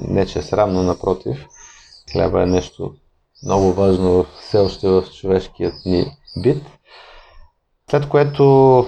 Не, 0.10 0.26
че 0.26 0.40
е 0.40 0.42
срамно, 0.42 0.84
напротив. 0.84 1.48
Хляба 2.12 2.44
е 2.44 2.46
нещо 2.46 2.94
много 3.46 3.74
важно 3.74 4.26
все 4.40 4.58
още 4.58 4.90
в 4.90 5.04
човешкият 5.14 5.74
ни 5.86 6.06
бит. 6.38 6.64
След 7.90 8.10
което, 8.10 8.88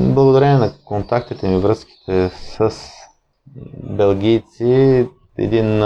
благодарение 0.00 0.56
на 0.58 0.72
контактите 0.84 1.48
ми, 1.48 1.58
връзките 1.58 2.30
с 2.30 2.70
белгийци, 3.82 5.08
един 5.38 5.82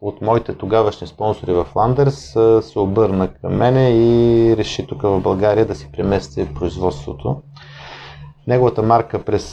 от 0.00 0.20
моите 0.22 0.54
тогавашни 0.54 1.06
спонсори 1.06 1.52
в 1.52 1.66
Ландерс 1.76 2.36
се 2.60 2.78
обърна 2.78 3.28
към 3.28 3.56
мене 3.56 3.90
и 3.90 4.56
реши 4.56 4.86
тук 4.86 5.02
в 5.02 5.20
България 5.20 5.66
да 5.66 5.74
си 5.74 5.92
премести 5.92 6.54
производството. 6.54 7.42
Неговата 8.46 8.82
марка 8.82 9.24
през 9.24 9.52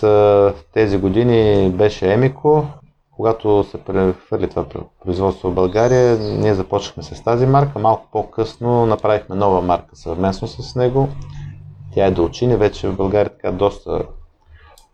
тези 0.73 0.97
години 0.97 1.69
беше 1.69 2.13
Емико. 2.13 2.65
Когато 3.11 3.63
се 3.63 3.77
прехвърли 3.77 4.49
това 4.49 4.65
производство 5.03 5.49
в 5.51 5.53
България, 5.53 6.17
ние 6.17 6.53
започнахме 6.53 7.03
с 7.03 7.23
тази 7.23 7.45
марка. 7.45 7.79
Малко 7.79 8.07
по-късно 8.11 8.85
направихме 8.85 9.35
нова 9.35 9.61
марка 9.61 9.95
съвместно 9.95 10.47
с 10.47 10.75
него. 10.75 11.09
Тя 11.97 12.05
е 12.05 12.11
Долчини. 12.11 12.55
Вече 12.55 12.87
в 12.87 12.95
България 12.95 13.29
така 13.29 13.51
доста 13.51 14.05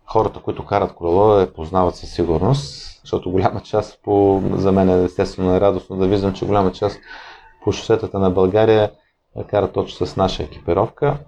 хората, 0.06 0.40
които 0.40 0.66
карат 0.66 0.94
колело, 0.94 1.38
я 1.38 1.52
познават 1.52 1.96
със 1.96 2.10
сигурност, 2.10 3.00
защото 3.00 3.30
голяма 3.30 3.60
част 3.60 3.98
по, 4.02 4.42
за 4.52 4.72
мен 4.72 4.88
е 4.88 5.04
естествено 5.04 5.54
е 5.54 5.60
радостно 5.60 5.96
да 5.96 6.06
виждам, 6.06 6.32
че 6.32 6.46
голяма 6.46 6.72
част 6.72 6.98
по 7.64 7.72
шосетата 7.72 8.18
на 8.18 8.30
България 8.30 8.90
карат 9.50 9.72
точно 9.72 10.06
с 10.06 10.16
наша 10.16 10.42
екипировка. 10.42 11.18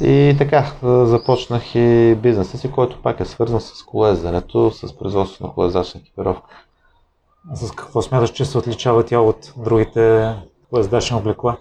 И 0.00 0.34
така, 0.38 0.72
започнах 0.82 1.74
и 1.74 2.14
бизнеса 2.22 2.58
си, 2.58 2.72
който 2.72 3.02
пак 3.02 3.20
е 3.20 3.24
свързан 3.24 3.60
с 3.60 3.82
колезенето, 3.82 4.70
с 4.70 4.98
производство 4.98 5.46
на 5.46 5.52
колезачна 5.52 6.00
екипировка. 6.00 6.48
С 7.54 7.70
какво 7.70 8.02
смяташ, 8.02 8.30
че 8.30 8.44
се 8.44 8.58
отличава 8.58 9.04
тя 9.04 9.20
от 9.20 9.52
другите 9.56 10.34
колездачни 10.70 11.16
облекла? 11.16 11.56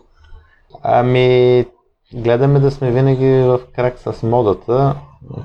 Ами, 0.84 1.66
гледаме 2.14 2.60
да 2.60 2.72
сме 2.72 2.92
винаги 2.92 3.32
в 3.32 3.60
крак 3.76 4.00
с 4.00 4.24
модата. 4.24 4.96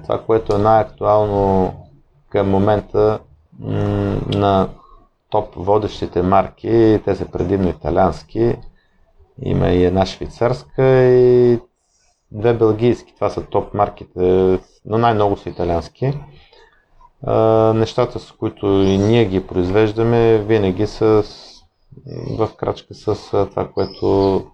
Това, 0.02 0.23
което 0.23 0.57
е 0.57 0.59
най-актуално 0.59 1.73
към 2.31 2.50
момента 2.50 3.19
на 4.26 4.69
топ 5.31 5.55
водещите 5.57 6.23
марки, 6.23 7.00
те 7.05 7.14
са 7.14 7.26
предимно 7.26 7.69
италиански, 7.69 8.57
има 9.43 9.69
и 9.69 9.85
една 9.85 10.07
швейцарска 10.07 10.85
и 11.05 11.59
две 12.31 12.55
белгийски, 12.55 13.14
това 13.14 13.31
са 13.31 13.43
топ 13.43 13.75
марките, 13.75 14.59
но 14.85 14.99
най-много 14.99 15.37
са 15.37 15.49
италиански. 15.49 16.12
нещата, 17.75 18.19
с 18.19 18.33
които 18.33 18.67
и 18.67 18.99
ние 18.99 19.25
ги 19.25 19.47
произвеждаме, 19.47 20.38
винаги 20.38 20.87
са 20.87 21.23
в 22.38 22.49
крачка 22.57 22.95
с 22.95 23.14
това, 23.30 23.69
което 23.69 24.47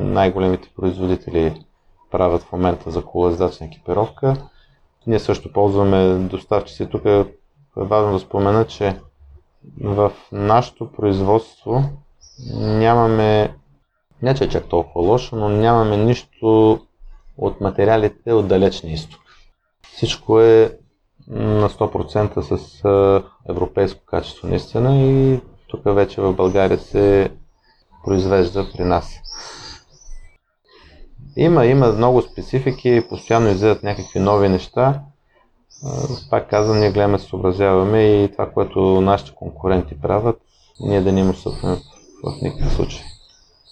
най-големите 0.00 0.68
производители 0.76 1.64
правят 2.10 2.42
в 2.42 2.52
момента 2.52 2.90
за 2.90 3.04
колоездачна 3.04 3.66
екипировка. 3.66 4.36
Ние 5.06 5.18
също 5.18 5.52
ползваме 5.52 6.14
доставчици. 6.14 6.86
Тук 6.86 7.04
е 7.04 7.24
важно 7.76 8.12
да 8.12 8.18
спомена, 8.18 8.66
че 8.66 9.00
в 9.80 10.12
нашето 10.32 10.92
производство 10.92 11.82
нямаме, 12.54 13.54
не 14.22 14.34
че 14.34 14.44
е 14.44 14.48
чак 14.48 14.64
толкова 14.64 15.06
лошо, 15.06 15.36
но 15.36 15.48
нямаме 15.48 15.96
нищо 15.96 16.80
от 17.38 17.60
материалите 17.60 18.32
от 18.32 18.48
далечния 18.48 18.94
изток. 18.94 19.20
Всичко 19.92 20.40
е 20.40 20.78
на 21.28 21.68
100% 21.70 22.40
с 22.40 22.82
европейско 23.48 24.04
качество 24.06 24.48
наистина 24.48 25.02
и 25.02 25.40
тук 25.68 25.80
вече 25.84 26.20
в 26.20 26.32
България 26.32 26.78
се 26.78 27.30
произвежда 28.04 28.66
при 28.76 28.84
нас. 28.84 29.14
Има, 31.36 31.66
има 31.66 31.92
много 31.92 32.22
специфики, 32.22 33.02
постоянно 33.08 33.48
излизат 33.48 33.82
някакви 33.82 34.20
нови 34.20 34.48
неща. 34.48 35.00
Пак 36.30 36.50
казвам, 36.50 36.78
ние 36.78 36.90
гледаме, 36.90 37.18
съобразяваме 37.18 38.02
и 38.02 38.32
това, 38.32 38.50
което 38.50 39.00
нашите 39.00 39.34
конкуренти 39.34 40.00
правят, 40.00 40.40
ние 40.80 41.00
да 41.00 41.12
не 41.12 41.20
им 41.20 41.30
усъпваме 41.30 41.76
в 42.24 42.42
никакъв 42.42 42.72
случай. 42.72 43.00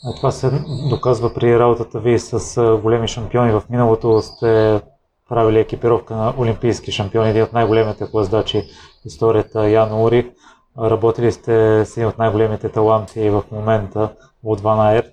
А 0.04 0.14
това 0.14 0.30
се 0.30 0.50
доказва 0.90 1.34
при 1.34 1.58
работата 1.58 2.00
ви 2.00 2.18
с 2.18 2.78
големи 2.82 3.08
шампиони. 3.08 3.52
В 3.52 3.62
миналото 3.70 4.22
сте 4.22 4.80
правили 5.28 5.58
екипировка 5.58 6.16
на 6.16 6.34
олимпийски 6.38 6.92
шампиони, 6.92 7.30
един 7.30 7.42
от 7.42 7.52
най-големите 7.52 8.10
плаздачи 8.10 8.62
в 9.02 9.06
историята 9.06 9.68
Ян 9.68 10.02
Ури. 10.02 10.30
Работили 10.80 11.32
сте 11.32 11.84
с 11.84 11.96
един 11.96 12.08
от 12.08 12.18
най-големите 12.18 12.68
таланти 12.68 13.30
в 13.30 13.42
момента 13.52 14.12
от 14.44 14.60
Ван 14.60 14.80
Аерт. 14.80 15.12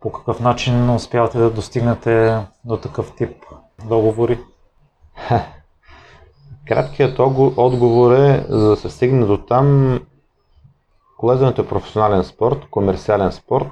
По 0.00 0.12
какъв 0.12 0.40
начин 0.40 0.90
успявате 0.90 1.38
да 1.38 1.50
достигнете 1.50 2.40
до 2.64 2.76
такъв 2.76 3.12
тип 3.16 3.36
договори? 3.88 4.38
Краткият 6.68 7.18
отговор 7.18 8.12
е, 8.12 8.46
за 8.48 8.68
да 8.68 8.76
се 8.76 8.90
стигне 8.90 9.26
до 9.26 9.38
там, 9.38 9.98
колезденето 11.16 11.62
е 11.62 11.66
професионален 11.66 12.24
спорт, 12.24 12.66
комерциален 12.70 13.32
спорт, 13.32 13.70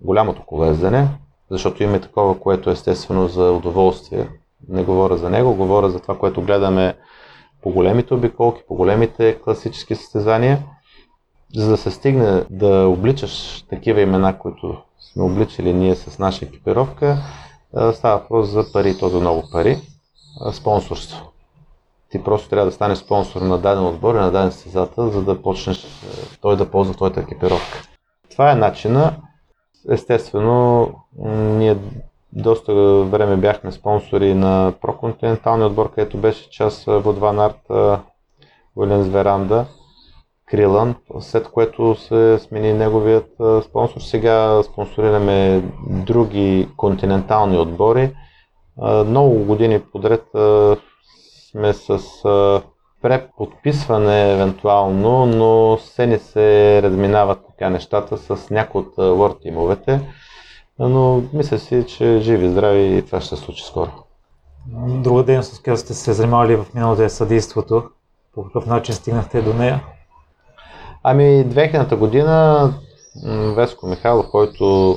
голямото 0.00 0.42
колездене, 0.46 1.08
защото 1.50 1.82
има 1.82 2.00
такова, 2.00 2.40
което 2.40 2.70
е 2.70 2.72
естествено 2.72 3.28
за 3.28 3.52
удоволствие. 3.52 4.28
Не 4.68 4.84
говоря 4.84 5.16
за 5.16 5.30
него, 5.30 5.54
говоря 5.54 5.90
за 5.90 6.00
това, 6.00 6.18
което 6.18 6.42
гледаме 6.42 6.94
по 7.62 7.70
големите 7.70 8.14
обиколки, 8.14 8.62
по 8.68 8.74
големите 8.74 9.38
класически 9.44 9.94
състезания. 9.94 10.58
За 11.56 11.70
да 11.70 11.76
се 11.76 11.90
стигне 11.90 12.44
да 12.50 12.88
обличаш 12.88 13.64
такива 13.70 14.00
имена, 14.00 14.38
които 14.38 14.76
сме 15.12 15.22
обличали 15.22 15.72
ние 15.72 15.94
с 15.94 16.18
наша 16.18 16.44
екипировка, 16.44 17.16
става 17.92 18.18
въпрос 18.18 18.48
за 18.48 18.72
пари, 18.72 18.98
то 18.98 19.08
за 19.08 19.20
много 19.20 19.42
пари, 19.52 19.78
спонсорство. 20.52 21.32
Ти 22.10 22.22
просто 22.24 22.48
трябва 22.48 22.66
да 22.66 22.72
станеш 22.72 22.98
спонсор 22.98 23.40
на 23.40 23.58
даден 23.58 23.86
отбор 23.86 24.14
и 24.14 24.18
на 24.18 24.30
даден 24.30 24.52
състезател, 24.52 25.10
за 25.10 25.22
да 25.22 25.42
почнеш 25.42 25.86
той 26.40 26.56
да 26.56 26.70
ползва 26.70 26.94
твоята 26.94 27.20
екипировка. 27.20 27.82
Това 28.30 28.52
е 28.52 28.54
начина. 28.54 29.16
Естествено, 29.90 30.90
ние 31.28 31.76
доста 32.32 32.74
време 33.04 33.36
бяхме 33.36 33.72
спонсори 33.72 34.34
на 34.34 34.72
проконтиненталния 34.80 35.66
отбор, 35.66 35.90
където 35.90 36.18
беше 36.18 36.50
част 36.50 36.84
в 36.84 37.12
Ван 37.12 37.38
Арт, 37.38 37.70
Уиленс 38.76 39.06
Веранда, 39.08 39.66
Крилан, 40.50 40.94
след 41.20 41.48
което 41.48 41.94
се 41.94 42.38
смени 42.38 42.72
неговият 42.72 43.30
спонсор. 43.64 44.00
Сега 44.00 44.62
спонсорираме 44.62 45.62
други 45.88 46.68
континентални 46.76 47.58
отбори. 47.58 48.14
Много 49.06 49.44
години 49.44 49.80
подред 49.80 50.24
сме 51.50 51.72
с 51.72 51.98
преподписване 53.02 54.32
евентуално, 54.32 55.26
но 55.26 55.78
се 55.78 56.06
не 56.06 56.18
се 56.18 56.80
разминават 56.82 57.38
така 57.46 57.70
нещата 57.70 58.18
с 58.18 58.50
някои 58.50 58.80
от 58.80 58.96
World 58.96 59.42
тимовете. 59.42 60.00
Но 60.78 61.22
мисля 61.32 61.58
си, 61.58 61.84
че 61.88 62.18
живи 62.20 62.48
здрави 62.48 62.96
и 62.96 63.02
това 63.02 63.20
ще 63.20 63.36
се 63.36 63.42
случи 63.42 63.64
скоро. 63.64 63.90
Друга 64.88 65.22
дейност, 65.22 65.54
с 65.54 65.62
която 65.62 65.80
сте 65.80 65.94
се 65.94 66.12
занимавали 66.12 66.56
в 66.56 66.66
миналото 66.74 67.02
е 67.02 67.08
съдейството. 67.08 67.82
По 68.34 68.44
какъв 68.44 68.66
начин 68.66 68.94
стигнахте 68.94 69.42
до 69.42 69.54
нея? 69.54 69.84
Ами 71.02 71.22
2000-та 71.22 71.96
година 71.96 72.70
Веско 73.56 73.86
Михайлов, 73.86 74.26
който 74.30 74.96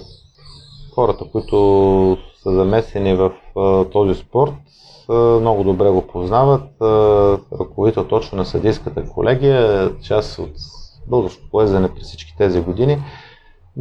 хората, 0.96 1.26
които 1.32 2.18
са 2.44 2.52
замесени 2.52 3.16
в 3.16 3.32
този 3.92 4.20
спорт, 4.20 4.54
много 5.10 5.64
добре 5.64 5.90
го 5.90 6.08
познават. 6.08 6.64
Ръководител 7.60 8.08
точно 8.08 8.38
на 8.38 8.46
съдийската 8.46 9.10
колегия, 9.10 9.92
част 10.00 10.40
от 10.40 10.52
българско 11.08 11.44
поездане 11.52 11.96
през 11.96 12.08
всички 12.08 12.36
тези 12.38 12.62
години. 12.62 13.04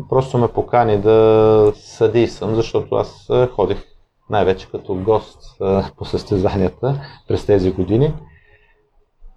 Просто 0.09 0.39
ме 0.39 0.49
покани 0.49 1.01
да 1.01 1.73
съдействам, 1.77 2.55
защото 2.55 2.95
аз 2.95 3.29
ходих 3.55 3.85
най-вече 4.31 4.71
като 4.71 4.95
гост 4.95 5.39
по 5.97 6.05
състезанията 6.05 7.01
през 7.29 7.47
тези 7.47 7.73
години. 7.73 8.15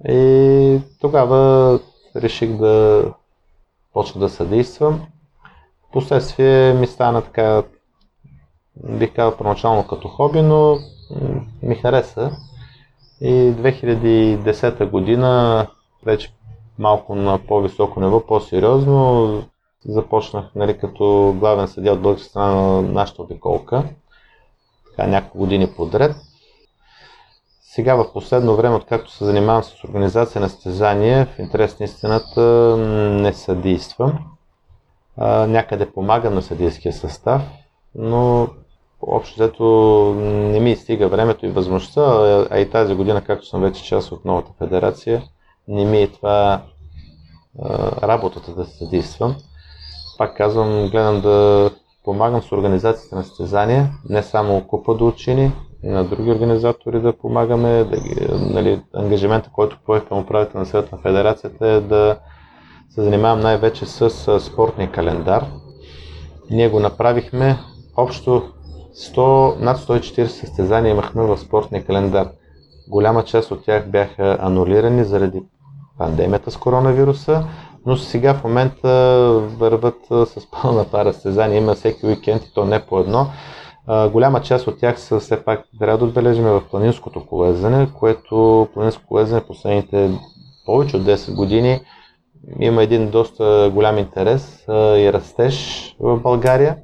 И 0.10 0.80
тогава 1.02 1.80
реших 2.16 2.58
да 2.58 3.06
почна 3.94 4.22
да 4.22 4.30
съдействам. 4.30 5.02
Последствие 5.92 6.74
ми 6.74 6.88
стана 6.88 7.22
така, 7.22 7.64
бих 8.76 9.14
казал 9.14 9.38
първоначално 9.38 9.88
като 9.88 10.08
хоби, 10.08 10.42
но 10.42 10.78
ми 11.64 11.76
хареса. 11.76 12.32
И 13.22 13.32
2010 13.32 14.90
година, 14.90 15.68
вече 16.06 16.34
малко 16.80 17.16
на 17.16 17.40
по-високо 17.48 18.02
ниво, 18.02 18.26
по-сериозно, 18.28 19.44
започнах 19.86 20.46
нали, 20.56 20.78
като 20.78 21.36
главен 21.40 21.68
съдия 21.68 21.94
от 21.94 22.02
българска 22.02 22.30
страна 22.30 22.52
на 22.52 22.82
нашата 22.82 23.22
обиколка. 23.22 23.84
Така 24.90 25.08
няколко 25.08 25.38
години 25.38 25.68
подред. 25.68 26.16
Сега 27.76 27.96
в 27.96 28.14
последно 28.14 28.56
време, 28.56 28.76
откакто 28.76 29.12
се 29.12 29.26
занимавам 29.26 29.64
с 29.64 29.84
организация 29.84 30.42
на 30.42 30.50
състезания, 30.50 31.26
в 31.26 31.40
интерес 31.40 31.80
на 31.80 31.84
истината 31.84 32.42
не 33.22 33.34
съдействам. 33.34 34.20
някъде 35.48 35.92
помагам 35.92 36.34
на 36.34 36.42
съдийския 36.42 36.94
състав, 36.94 37.42
но 37.96 38.48
общо 39.02 39.36
взето 39.36 39.66
не 40.20 40.60
ми 40.60 40.76
стига 40.76 41.08
времето 41.08 41.46
и 41.46 41.52
възможността, 41.52 42.02
а 42.52 42.60
и 42.60 42.70
тази 42.70 42.96
година, 42.96 43.22
както 43.22 43.46
съм 43.46 43.62
вече 43.62 43.84
част 43.84 44.12
от 44.12 44.26
новата 44.26 44.52
федерация, 44.60 45.24
не 45.68 45.86
ми 45.86 46.02
е 46.02 46.08
това 46.08 46.62
работата 48.04 48.56
да 48.56 48.66
съдействам. 48.66 49.36
Пак 50.18 50.38
казвам, 50.38 50.90
гледам 50.90 51.22
да 51.22 51.70
помагам 52.04 52.42
с 52.42 52.52
организацията 52.52 53.16
на 53.16 53.24
състезания, 53.24 53.90
не 54.10 54.24
само 54.24 54.68
Купа 54.68 54.96
до 54.96 55.08
учени, 55.08 55.52
и 55.84 55.90
на 55.90 56.04
други 56.04 56.32
организатори 56.32 57.02
да 57.02 57.18
помагаме. 57.18 57.84
Да 57.84 57.98
ги, 57.98 58.28
нали, 58.32 58.82
ангажимента, 58.96 59.50
който 59.54 59.80
поех 59.86 60.08
към 60.08 60.20
управител 60.20 60.60
на 60.60 60.66
съвет 60.66 60.92
на 60.92 60.98
федерацията 60.98 61.68
е 61.68 61.80
да 61.80 62.18
се 62.90 63.02
занимавам 63.02 63.40
най-вече 63.40 63.86
с 63.86 64.40
спортния 64.40 64.92
календар. 64.92 65.46
Ние 66.52 66.70
го 66.70 66.80
направихме 66.80 67.58
общо 67.98 68.44
100, 69.16 69.60
над 69.60 69.78
140 69.78 70.26
състезания 70.26 70.92
имахме 70.92 71.24
в 71.24 71.38
спортния 71.38 71.86
календар. 71.86 72.30
Голяма 72.90 73.24
част 73.24 73.52
от 73.52 73.66
тях 73.66 73.90
бяха 73.90 74.38
анулирани 74.42 75.04
заради 75.04 75.44
пандемията 75.98 76.52
с 76.52 76.58
коронавируса, 76.58 77.44
но 77.86 77.98
сега 77.98 78.34
в 78.34 78.44
момента 78.44 78.90
върват 79.58 79.96
с 80.10 80.48
пълна 80.62 80.84
пара 80.84 81.14
състезания. 81.14 81.58
Има 81.58 81.74
всеки 81.74 82.06
уикенд 82.06 82.44
и 82.44 82.54
то 82.54 82.66
не 82.66 82.80
по 82.80 83.00
едно. 83.00 83.28
Голяма 83.88 84.42
част 84.42 84.68
от 84.68 84.80
тях 84.80 85.00
са 85.00 85.20
все 85.20 85.44
пак, 85.44 85.66
трябва 85.80 85.98
да 85.98 86.06
отбележим 86.06 86.44
в 86.44 86.64
планинското 86.72 87.26
колезане, 87.26 87.90
което 88.00 88.68
планинско 88.74 89.08
колезане 89.08 89.42
последните 89.42 90.12
повече 90.66 90.98
от 90.98 91.04
10 91.04 91.36
години 91.36 91.80
има 92.60 92.84
един 92.84 93.10
доста 93.10 93.72
голям 93.74 93.98
интерес 93.98 94.66
и 94.70 95.14
растеж 95.14 95.96
в 96.00 96.20
България. 96.20 96.78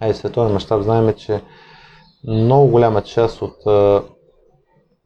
А 0.00 0.08
и 0.08 0.14
световен 0.14 0.52
мащаб 0.52 0.82
знаем, 0.82 1.14
че 1.16 1.40
много 2.28 2.70
голяма 2.70 3.02
част 3.02 3.42
от 3.42 3.56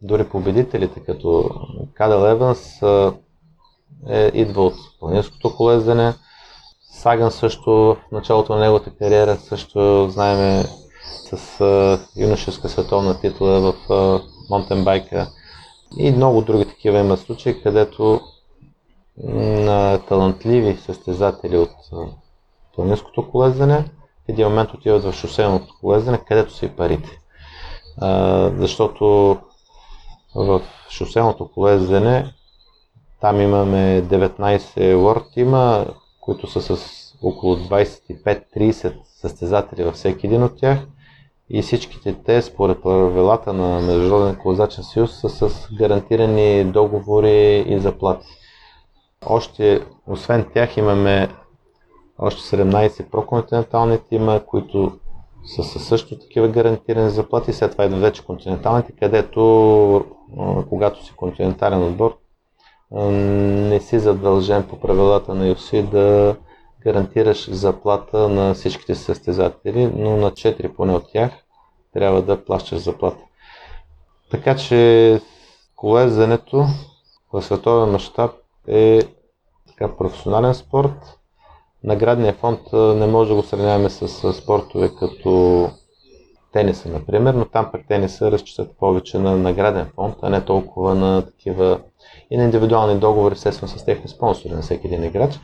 дори 0.03 0.29
победителите, 0.29 1.01
като 1.01 1.51
Кадел 1.95 2.29
Еванс 2.29 2.83
е, 4.09 4.31
идва 4.35 4.63
от 4.63 4.75
планинското 5.01 5.57
колездене. 5.57 6.13
Саган 6.93 7.31
също 7.31 7.71
в 7.71 8.13
началото 8.13 8.55
на 8.55 8.61
неговата 8.61 8.91
кариера 8.91 9.37
също 9.37 10.09
знаеме 10.11 10.65
с 11.15 11.61
а, 11.61 11.99
юношеска 12.17 12.69
световна 12.69 13.21
титла 13.21 13.61
в 13.61 14.21
монтенбайка 14.51 15.31
и 15.99 16.11
много 16.11 16.43
други 16.43 16.65
такива 16.65 16.99
има 16.99 17.17
случаи, 17.17 17.63
където 17.63 18.21
на 19.25 19.99
талантливи 20.09 20.77
състезатели 20.77 21.59
от 21.59 21.71
планинското 22.75 23.31
колездене 23.31 23.85
в 24.27 24.29
един 24.29 24.49
момент 24.49 24.75
отиват 24.75 25.05
в 25.05 25.13
шосейното 25.13 25.75
колездене, 25.81 26.19
където 26.19 26.55
са 26.55 26.67
и 26.67 26.69
парите. 26.69 27.21
А, 28.01 28.51
защото 28.59 29.37
в 30.35 30.63
шосейното 30.91 31.49
колездене 31.49 32.33
там 33.21 33.41
имаме 33.41 34.03
19 34.03 34.59
World 34.77 35.37
има, 35.37 35.87
които 36.21 36.47
са 36.51 36.77
с 36.77 37.05
около 37.23 37.57
25-30 37.57 38.95
състезатели 39.05 39.85
във 39.85 39.95
всеки 39.95 40.27
един 40.27 40.43
от 40.43 40.57
тях 40.57 40.79
и 41.57 41.63
всичките 41.63 42.15
те, 42.25 42.43
според 42.43 42.83
правилата 42.83 43.53
на 43.53 43.81
Международен 43.81 44.37
колезачен 44.37 44.85
съюз, 44.85 45.21
са 45.21 45.29
с 45.29 45.69
гарантирани 45.79 46.65
договори 46.65 47.65
и 47.69 47.79
заплати. 47.79 48.27
Още, 49.27 49.81
освен 50.07 50.47
тях, 50.55 50.77
имаме 50.77 51.29
още 52.19 52.57
17 52.57 53.11
проконтинентални 53.11 53.99
тима, 53.99 54.41
които 54.47 54.93
са 55.45 55.65
със 55.65 55.85
също 55.87 56.19
такива 56.19 56.49
гарантирани 56.49 57.11
заплати. 57.11 57.53
След 57.53 57.73
това 57.73 57.85
идват 57.85 58.01
вече 58.01 58.25
континенталните, 58.25 58.93
където, 58.93 60.05
когато 60.69 61.05
си 61.05 61.13
континентален 61.17 61.83
отбор, 61.83 62.19
не 62.91 63.81
си 63.81 63.99
задължен 63.99 64.63
по 64.63 64.81
правилата 64.81 65.35
на 65.35 65.55
UFC 65.55 65.83
да 65.83 66.37
гарантираш 66.83 67.51
заплата 67.51 68.29
на 68.29 68.55
всичките 68.55 68.95
състезатели, 68.95 69.91
но 69.97 70.17
на 70.17 70.31
4 70.31 70.69
поне 70.77 70.95
от 70.95 71.13
тях 71.13 71.44
трябва 71.95 72.23
да 72.23 72.45
плащаш 72.45 72.79
заплата. 72.79 73.25
Така 74.31 74.57
че 74.57 75.21
колезенето 75.77 76.67
в 77.33 77.43
световен 77.43 77.91
мащаб 77.91 78.31
е 78.69 79.01
така, 79.69 79.97
професионален 79.97 80.55
спорт. 80.55 81.19
Наградният 81.85 82.39
фонд 82.39 82.61
не 82.73 83.07
може 83.07 83.31
да 83.31 83.37
го 83.37 83.43
сравняваме 83.43 83.91
с 83.91 84.33
спортове 84.33 84.91
като 84.99 85.71
тениса, 86.53 86.89
например, 86.89 87.35
но 87.35 87.45
там 87.45 87.69
пък 87.73 87.87
тениса 87.89 88.31
разчитат 88.31 88.79
повече 88.79 89.19
на 89.19 89.37
награден 89.37 89.91
фонд, 89.95 90.17
а 90.23 90.31
не 90.31 90.45
толкова 90.45 90.95
на 90.95 91.27
такива 91.27 91.81
и 92.31 92.37
на 92.37 92.45
индивидуални 92.45 92.99
договори, 93.01 93.33
естествено 93.33 93.69
с 93.69 93.85
техни 93.85 94.09
спонсори 94.09 94.53
на 94.53 94.63
всеки 94.63 94.87
един 94.87 95.05
играч, 95.05 95.41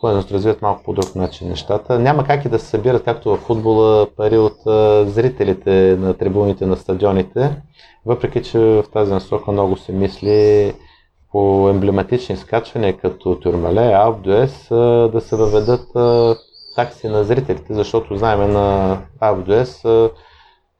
което 0.00 0.34
развият 0.34 0.62
малко 0.62 0.82
по 0.82 0.92
друг 0.92 1.14
начин 1.14 1.48
нещата. 1.48 1.98
Няма 1.98 2.24
как 2.24 2.44
и 2.44 2.48
да 2.48 2.58
се 2.58 2.66
събират, 2.66 3.04
както 3.04 3.30
в 3.30 3.36
футбола, 3.36 4.06
пари 4.16 4.38
от 4.38 4.58
зрителите 5.12 5.96
на 6.00 6.14
трибуните 6.14 6.66
на 6.66 6.76
стадионите, 6.76 7.62
въпреки 8.06 8.42
че 8.42 8.58
в 8.58 8.84
тази 8.92 9.12
насока 9.12 9.52
много 9.52 9.76
се 9.76 9.92
мисли 9.92 10.74
по 11.32 11.68
емблематични 11.68 12.36
скачвания 12.36 12.96
като 12.96 13.40
Тюрмале, 13.40 13.92
Албдуес 13.92 14.66
да 15.12 15.20
се 15.20 15.36
въведат 15.36 15.88
такси 16.76 17.08
на 17.08 17.24
зрителите, 17.24 17.74
защото 17.74 18.16
знаем 18.16 18.52
на 18.52 18.98
Албдуес 19.20 19.84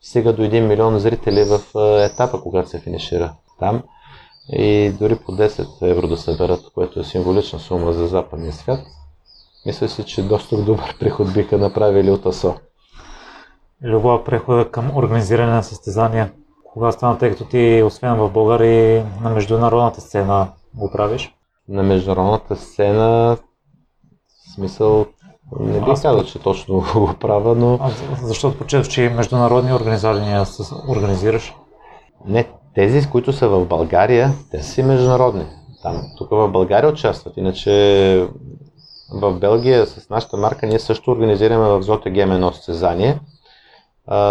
стига 0.00 0.32
до 0.32 0.42
1 0.42 0.60
милион 0.60 0.98
зрители 0.98 1.44
в 1.44 1.60
етапа, 2.04 2.40
когато 2.42 2.68
се 2.68 2.80
финишира 2.80 3.32
там 3.58 3.82
и 4.52 4.92
дори 5.00 5.16
по 5.16 5.32
10 5.32 5.90
евро 5.90 6.06
да 6.06 6.16
съберат, 6.16 6.60
което 6.74 7.00
е 7.00 7.04
символична 7.04 7.58
сума 7.58 7.92
за 7.92 8.06
западния 8.06 8.52
свят, 8.52 8.80
мисля 9.66 9.88
си, 9.88 10.04
че 10.04 10.22
доста 10.22 10.56
добър 10.62 10.96
приход 11.00 11.32
биха 11.32 11.58
направили 11.58 12.10
от 12.10 12.26
АСО. 12.26 12.54
Любов 13.82 14.24
прехода 14.24 14.70
към 14.70 14.96
организиране 14.96 15.52
на 15.52 15.62
състезания. 15.62 16.32
Кога 16.64 16.92
стана, 16.92 17.18
тъй 17.18 17.30
като 17.30 17.44
ти 17.44 17.82
освен 17.86 18.14
в 18.14 18.30
България 18.30 19.06
на 19.22 19.30
международната 19.30 20.00
сцена 20.00 20.48
го 20.74 20.90
правиш? 20.90 21.34
На 21.68 21.82
международната 21.82 22.56
сцена, 22.56 23.36
в 23.36 24.54
смисъл, 24.54 25.06
не 25.60 25.78
бих 25.78 25.86
казал, 25.86 26.24
че 26.24 26.38
точно 26.38 26.74
го 26.94 27.14
правя, 27.20 27.54
но... 27.54 27.78
А 27.80 27.90
защото 28.22 28.58
почетох, 28.58 28.88
че 28.88 29.08
международни 29.08 29.72
организации 29.72 30.74
организираш? 30.88 31.54
Не, 32.26 32.48
тези, 32.76 33.10
които 33.10 33.32
са 33.32 33.48
в 33.48 33.66
България, 33.66 34.30
те 34.50 34.62
са 34.62 34.82
международни. 34.82 35.46
Там, 35.82 36.02
тук 36.18 36.30
в 36.30 36.48
България 36.48 36.90
участват, 36.90 37.36
иначе 37.36 38.28
в 39.12 39.32
Белгия 39.32 39.86
с 39.86 40.10
нашата 40.10 40.36
марка 40.36 40.66
ние 40.66 40.78
също 40.78 41.10
организираме 41.10 41.68
в 41.68 41.82
Зота 41.82 42.10
Гем 42.10 42.32
едно 42.32 42.52
състезание, 42.52 43.20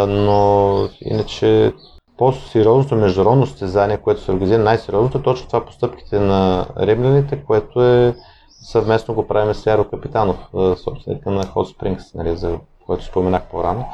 но 0.08 0.90
иначе 1.02 1.74
по-сериозното 2.18 2.96
международно 2.96 3.46
състезание, 3.46 3.98
което 3.98 4.22
се 4.22 4.32
организира 4.32 4.64
най-сериозното, 4.64 5.22
точно 5.22 5.48
това 5.48 5.66
постъпките 5.66 6.20
на 6.20 6.66
римляните, 6.80 7.44
което 7.44 7.84
е 7.84 8.16
съвместно 8.62 9.14
го 9.14 9.28
правим 9.28 9.54
с 9.54 9.66
Яро 9.66 9.84
Капитанов, 9.84 10.38
собственика 10.84 11.32
на 11.32 11.44
Hot 11.44 11.78
Springs, 11.78 12.16
нали, 12.16 12.38
за 12.38 12.58
което 12.86 13.06
споменах 13.06 13.44
по-рано. 13.52 13.86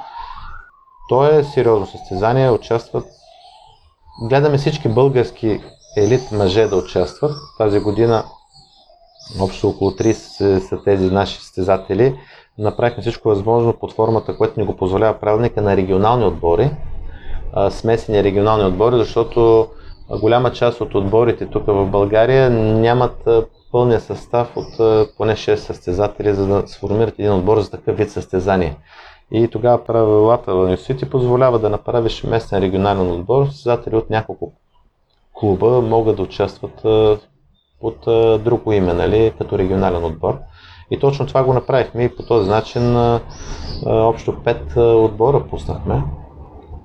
То 1.09 1.25
е 1.25 1.43
сериозно 1.43 1.87
състезание, 1.87 2.49
участват 2.49 3.05
гледаме 4.19 4.57
всички 4.57 4.89
български 4.89 5.59
елит 5.97 6.31
мъже 6.31 6.67
да 6.67 6.75
участват. 6.75 7.31
Тази 7.57 7.79
година 7.79 8.23
общо 9.41 9.69
около 9.69 9.91
30 9.91 10.59
са 10.59 10.83
тези 10.83 11.11
наши 11.11 11.37
състезатели. 11.37 12.19
Направихме 12.57 13.01
всичко 13.01 13.29
възможно 13.29 13.73
под 13.73 13.93
формата, 13.93 14.37
което 14.37 14.59
ни 14.59 14.65
го 14.65 14.75
позволява 14.75 15.19
правилника 15.19 15.61
на 15.61 15.77
регионални 15.77 16.25
отбори, 16.25 16.71
смесени 17.69 18.23
регионални 18.23 18.63
отбори, 18.63 18.97
защото 18.97 19.67
голяма 20.21 20.51
част 20.51 20.81
от 20.81 20.95
отборите 20.95 21.45
тук 21.45 21.65
в 21.67 21.85
България 21.85 22.49
нямат 22.49 23.27
пълния 23.71 23.99
състав 23.99 24.57
от 24.57 24.77
поне 25.17 25.35
6 25.35 25.55
състезатели, 25.55 26.33
за 26.33 26.47
да 26.47 26.67
сформират 26.67 27.19
един 27.19 27.33
отбор 27.33 27.59
за 27.59 27.71
такъв 27.71 27.97
вид 27.97 28.11
състезание. 28.11 28.77
И 29.31 29.47
тогава 29.47 29.83
правилата 29.85 30.53
в 30.53 30.61
университет 30.61 31.09
позволява 31.09 31.59
да 31.59 31.69
направиш 31.69 32.23
местен 32.23 32.63
регионален 32.63 33.11
отбор. 33.11 33.47
Създатели 33.47 33.95
от 33.95 34.09
няколко 34.09 34.53
клуба 35.33 35.81
могат 35.81 36.15
да 36.15 36.21
участват 36.21 36.81
под 37.81 37.99
друго 38.43 38.71
име, 38.71 38.93
нали, 38.93 39.33
като 39.37 39.57
регионален 39.57 40.05
отбор. 40.05 40.39
И 40.91 40.99
точно 40.99 41.27
това 41.27 41.43
го 41.43 41.53
направихме 41.53 42.03
и 42.03 42.15
по 42.15 42.23
този 42.23 42.49
начин 42.49 42.95
общо 43.85 44.31
5 44.31 44.77
отбора 45.05 45.43
пуснахме 45.49 46.03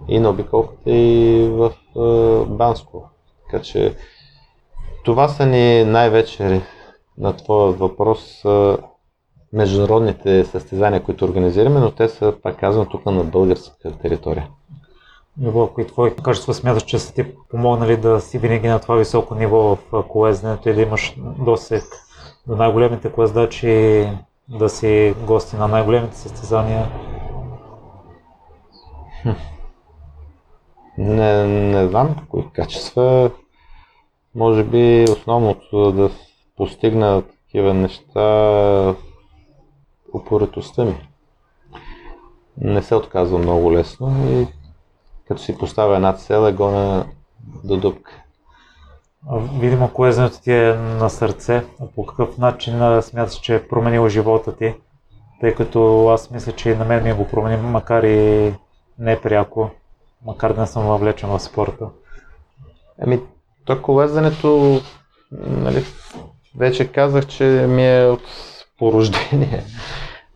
и 0.08 0.18
на 0.18 0.30
обиколката 0.30 0.90
и 0.90 1.48
в 1.48 1.72
Банско. 2.46 3.10
Така 3.44 3.62
че 3.62 3.94
това 5.04 5.28
са 5.28 5.46
ни 5.46 5.84
най-вече 5.84 6.60
на 7.18 7.36
твоя 7.36 7.72
въпрос 7.72 8.44
международните 9.56 10.44
състезания, 10.44 11.02
които 11.02 11.24
организираме, 11.24 11.80
но 11.80 11.90
те 11.90 12.08
са, 12.08 12.34
пак 12.42 12.56
казвам, 12.56 12.86
тук 12.86 13.06
на 13.06 13.24
българска 13.24 13.98
територия. 14.02 14.48
Любов, 15.42 15.70
кои 15.72 15.86
твои 15.86 16.16
качества 16.16 16.54
смяташ, 16.54 16.82
че 16.82 16.98
са 16.98 17.14
ти 17.14 17.24
помогнали 17.50 17.96
да 17.96 18.20
си 18.20 18.38
винаги 18.38 18.68
на 18.68 18.78
това 18.78 18.96
високо 18.96 19.34
ниво 19.34 19.78
в 19.92 20.02
колезденето 20.08 20.68
и 20.68 20.74
да 20.74 20.82
имаш 20.82 21.16
досек 21.38 21.84
до 22.46 22.56
най-големите 22.56 23.12
колездачи, 23.12 24.08
да 24.48 24.68
си 24.68 25.14
гости 25.26 25.56
на 25.56 25.68
най-големите 25.68 26.16
състезания? 26.16 26.86
Не, 30.98 31.46
не 31.46 31.88
знам 31.88 32.16
кои 32.28 32.44
качества. 32.52 33.30
Може 34.34 34.64
би 34.64 35.04
основното 35.10 35.92
да 35.92 36.10
постигна 36.56 37.22
такива 37.22 37.74
неща 37.74 38.94
упоритостта 40.16 40.84
ми. 40.84 41.08
Не 42.58 42.82
се 42.82 42.94
отказва 42.94 43.38
много 43.38 43.72
лесно 43.72 44.30
и 44.30 44.46
като 45.28 45.42
си 45.42 45.58
поставя 45.58 45.96
една 45.96 46.12
цел 46.12 46.48
е 46.48 46.52
гона 46.52 47.06
до 47.64 47.76
дупка. 47.76 48.12
Видимо, 49.60 49.92
колезнето 49.92 50.40
ти 50.40 50.52
е 50.52 50.74
на 50.74 51.10
сърце. 51.10 51.64
По 51.94 52.06
какъв 52.06 52.38
начин 52.38 53.02
смяташ, 53.02 53.40
че 53.40 53.54
е 53.54 53.68
променило 53.68 54.08
живота 54.08 54.56
ти? 54.56 54.74
Тъй 55.40 55.54
като 55.54 56.08
аз 56.08 56.30
мисля, 56.30 56.52
че 56.52 56.70
и 56.70 56.76
на 56.76 56.84
мен 56.84 57.04
ми 57.04 57.12
го 57.12 57.28
промени, 57.28 57.56
макар 57.56 58.02
и 58.02 58.54
не 58.98 59.20
пряко, 59.20 59.70
макар 60.24 60.52
да 60.52 60.60
не 60.60 60.66
съм 60.66 60.86
въвлечен 60.86 61.28
в 61.28 61.40
спорта. 61.40 61.86
Еми, 63.02 63.20
то 63.64 63.82
колезенето, 63.82 64.80
нали, 65.32 65.84
вече 66.56 66.92
казах, 66.92 67.26
че 67.26 67.44
ми 67.44 67.86
е 67.86 68.06
от 68.06 68.22
по 68.78 68.92
рождение. 68.92 69.64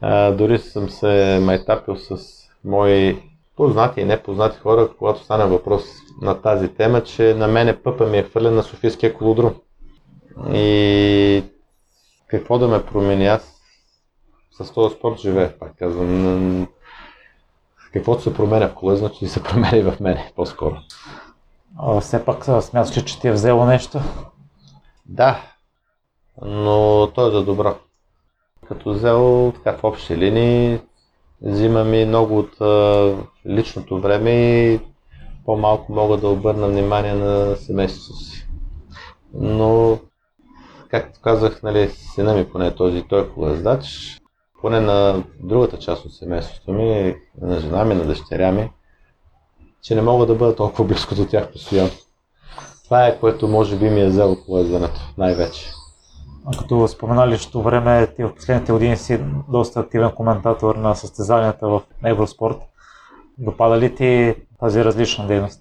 А, 0.01 0.31
дори 0.31 0.59
съм 0.59 0.91
се 0.91 1.41
майтапил 1.43 1.97
с 1.97 2.19
мои 2.65 3.23
познати 3.57 4.01
и 4.01 4.05
непознати 4.05 4.59
хора, 4.59 4.89
когато 4.99 5.25
стане 5.25 5.45
въпрос 5.45 5.85
на 6.23 6.43
тази 6.43 6.69
тема, 6.69 7.03
че 7.03 7.35
на 7.35 7.49
мене 7.49 7.83
пъпа 7.83 8.07
ми 8.07 8.19
е 8.19 8.23
хвърлен 8.23 8.55
на 8.55 8.63
Софийския 8.63 9.15
колодрум. 9.15 9.55
И 10.53 11.45
какво 12.27 12.59
да 12.59 12.69
ме 12.69 12.87
промени 12.87 13.27
аз 13.27 13.57
с 14.53 14.73
този 14.73 14.95
спорт 14.95 15.19
живея, 15.19 15.59
пак 15.59 15.77
казвам. 15.79 16.69
Каквото 17.93 18.23
се 18.23 18.35
променя 18.35 18.69
в 18.69 18.75
коле, 18.75 18.97
значи 18.97 19.29
се 19.29 19.43
променя 19.43 19.77
и 19.77 19.83
в 19.83 20.01
мене 20.01 20.33
по-скоро. 20.37 20.77
А, 21.79 22.01
все 22.01 22.25
пак 22.25 22.45
смяташ, 22.45 23.05
че 23.05 23.21
ти 23.21 23.29
е 23.29 23.33
взело 23.33 23.67
нещо? 23.67 24.01
Да, 25.07 25.41
но 26.43 27.07
то 27.15 27.29
е 27.29 27.31
за 27.31 27.45
добро. 27.45 27.75
Като 28.69 28.93
взел 28.93 29.53
така 29.55 29.79
в 29.79 29.85
общи 29.85 30.17
линии, 30.17 30.81
взима 31.43 31.85
ми 31.85 32.05
много 32.05 32.39
от 32.39 32.61
а, 32.61 33.15
личното 33.47 34.01
време 34.01 34.31
и 34.31 34.81
по-малко 35.45 35.93
мога 35.93 36.17
да 36.17 36.29
обърна 36.29 36.69
внимание 36.69 37.15
на 37.15 37.57
семейството 37.57 38.19
си. 38.19 38.49
Но, 39.35 39.99
както 40.89 41.21
казах, 41.21 41.63
нали, 41.63 41.91
сина 41.91 42.35
ми 42.35 42.49
поне 42.49 42.75
този, 42.75 43.03
той 43.03 43.23
е 43.23 43.29
поне 44.61 44.81
на 44.81 45.25
другата 45.43 45.79
част 45.79 46.05
от 46.05 46.15
семейството 46.15 46.73
ми, 46.73 47.17
на 47.41 47.61
жена 47.61 47.85
ми, 47.85 47.95
на 47.95 48.05
дъщеря 48.05 48.53
ми, 48.53 48.71
че 49.83 49.95
не 49.95 50.03
мога 50.03 50.27
да 50.27 50.35
бъда 50.35 50.57
толкова 50.57 50.85
близко 50.85 51.15
до 51.15 51.27
тях 51.27 51.53
постоянно. 51.53 51.91
Това 52.85 53.07
е 53.07 53.19
което 53.21 53.49
може 53.49 53.77
би 53.77 53.91
ми 53.91 54.01
е 54.01 54.09
взело 54.09 54.37
колезденето 54.47 55.01
най-вече. 55.19 55.71
Като 56.59 56.89
спомена 56.89 57.29
личното 57.29 57.63
време, 57.63 58.07
ти 58.07 58.25
в 58.25 58.35
последните 58.35 58.73
години 58.73 58.97
си 58.97 59.21
доста 59.49 59.81
активен 59.81 60.11
коментатор 60.11 60.75
на 60.75 60.95
състезанията 60.95 61.69
в 61.69 61.83
Евроспорт. 62.05 62.57
Допада 63.39 63.79
ли 63.79 63.95
ти 63.95 64.35
тази 64.61 64.85
различна 64.85 65.27
дейност? 65.27 65.61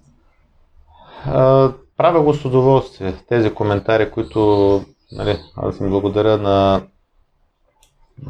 А, 1.26 1.72
правя 1.96 2.22
го 2.22 2.34
с 2.34 2.44
удоволствие. 2.44 3.14
Тези 3.28 3.54
коментари, 3.54 4.10
които 4.10 4.40
нали, 5.12 5.38
аз 5.56 5.80
им 5.80 5.90
благодаря 5.90 6.38
на 6.38 6.82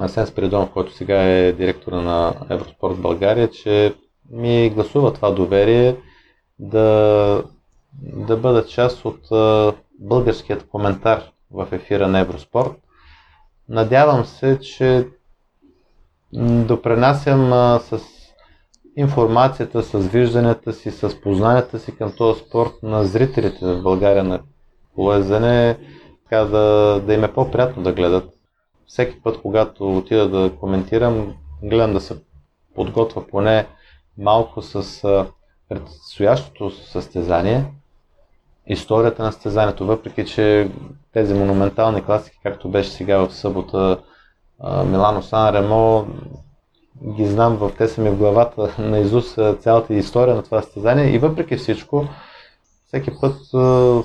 Асен 0.01 0.27
Спиридонов, 0.27 0.71
който 0.71 0.93
сега 0.93 1.23
е 1.23 1.53
директора 1.53 2.01
на 2.01 2.35
Евроспорт 2.51 3.01
България, 3.01 3.51
че 3.51 3.95
ми 4.31 4.71
гласува 4.71 5.13
това 5.13 5.31
доверие 5.31 5.97
да, 6.59 7.43
да 8.03 8.37
бъда 8.37 8.67
част 8.67 9.05
от 9.05 9.21
българският 10.01 10.69
коментар 10.69 11.23
в 11.51 11.69
ефира 11.73 12.09
на 12.09 12.21
Евроспорт. 12.21 12.73
Надявам 13.69 14.25
се, 14.25 14.59
че 14.61 15.09
допренасям 16.67 17.51
с 17.81 18.01
информацията, 18.97 19.83
с 19.83 19.99
вижданията 19.99 20.73
си, 20.73 20.91
с 20.91 21.21
познанията 21.21 21.79
си 21.79 21.97
към 21.97 22.13
този 22.17 22.41
спорт 22.41 22.73
на 22.83 23.05
зрителите 23.05 23.67
в 23.67 23.83
България 23.83 24.25
на 24.25 24.41
колезене, 24.95 25.79
така 26.25 26.45
да, 26.45 27.01
да 27.07 27.15
им 27.15 27.25
е 27.25 27.33
по-приятно 27.33 27.83
да 27.83 27.93
гледат. 27.93 28.31
Всеки 28.87 29.23
път, 29.23 29.43
когато 29.43 29.97
отида 29.97 30.29
да 30.29 30.57
коментирам, 30.57 31.35
гледам 31.63 31.93
да 31.93 32.01
се 32.01 32.23
подготвя 32.75 33.27
поне 33.27 33.67
малко 34.19 34.63
с 34.63 35.03
предстоящото 35.69 36.71
състезание, 36.71 37.65
историята 38.73 39.23
на 39.23 39.33
състезанието, 39.33 39.87
въпреки 39.87 40.25
че 40.27 40.71
тези 41.13 41.35
монументални 41.35 42.05
класики, 42.05 42.39
както 42.43 42.69
беше 42.69 42.91
сега 42.91 43.19
в 43.19 43.35
събота 43.35 43.99
Милано 44.85 45.23
Сан 45.23 45.55
Ремо, 45.55 46.07
ги 47.17 47.27
знам, 47.27 47.57
в 47.57 47.71
те 47.79 47.89
са 47.89 48.01
ми 48.01 48.11
в 48.11 48.17
главата 48.17 48.75
на 48.79 48.99
Изус 48.99 49.37
цялата 49.61 49.95
история 49.95 50.35
на 50.35 50.43
това 50.43 50.63
състезание 50.63 51.15
и 51.15 51.19
въпреки 51.19 51.57
всичко, 51.57 52.05
всеки 52.87 53.11
път 53.21 53.35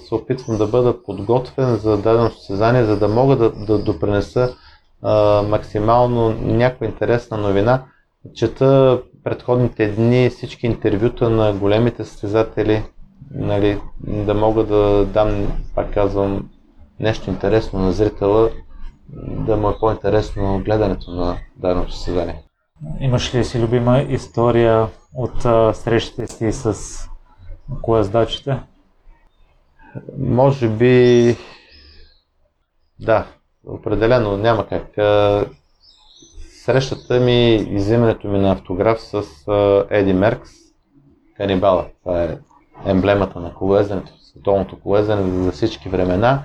се 0.07 0.15
опитвам 0.15 0.57
да 0.57 0.67
бъда 0.67 1.03
подготвен 1.03 1.75
за 1.75 1.97
дадено 1.97 2.29
състезание, 2.29 2.83
за 2.83 2.99
да 2.99 3.07
мога 3.07 3.35
да, 3.35 3.49
да 3.49 3.77
допренеса 3.77 4.53
максимално 5.47 6.29
някаква 6.31 6.85
интересна 6.85 7.37
новина. 7.37 7.83
Чета 8.33 9.01
предходните 9.23 9.87
дни 9.87 10.29
всички 10.29 10.65
интервюта 10.65 11.29
на 11.29 11.53
големите 11.53 12.05
състезатели, 12.05 12.83
нали, 13.31 13.81
да 13.99 14.33
мога 14.33 14.63
да 14.63 15.05
дам, 15.05 15.47
пак 15.75 15.93
казвам, 15.93 16.49
нещо 16.99 17.29
интересно 17.29 17.79
на 17.79 17.91
зрителя, 17.91 18.49
да 19.19 19.57
му 19.57 19.69
е 19.69 19.79
по-интересно 19.79 20.61
гледането 20.65 21.11
на 21.11 21.37
дадено 21.55 21.89
състезание. 21.89 22.41
Имаш 22.99 23.35
ли 23.35 23.43
си 23.43 23.61
любима 23.61 24.01
история 24.01 24.87
от 25.15 25.45
а, 25.45 25.73
срещите 25.73 26.27
си 26.27 26.51
с 26.51 26.75
колездачите? 27.81 28.59
Може 30.17 30.69
би 30.69 31.35
да, 32.99 33.27
определено 33.67 34.37
няма 34.37 34.67
как. 34.67 34.87
Срещата 36.63 37.19
ми 37.19 37.55
и 37.55 37.75
взимането 37.75 38.27
ми 38.27 38.39
на 38.39 38.51
автограф 38.51 39.01
с 39.01 39.23
Еди 39.89 40.13
Меркс, 40.13 40.51
канибала. 41.37 41.85
Това 42.03 42.23
е 42.23 42.37
емблемата 42.85 43.39
на 43.39 43.53
колезенето, 43.53 44.11
световното 44.19 44.79
колезене 44.79 45.43
за 45.43 45.51
всички 45.51 45.89
времена. 45.89 46.43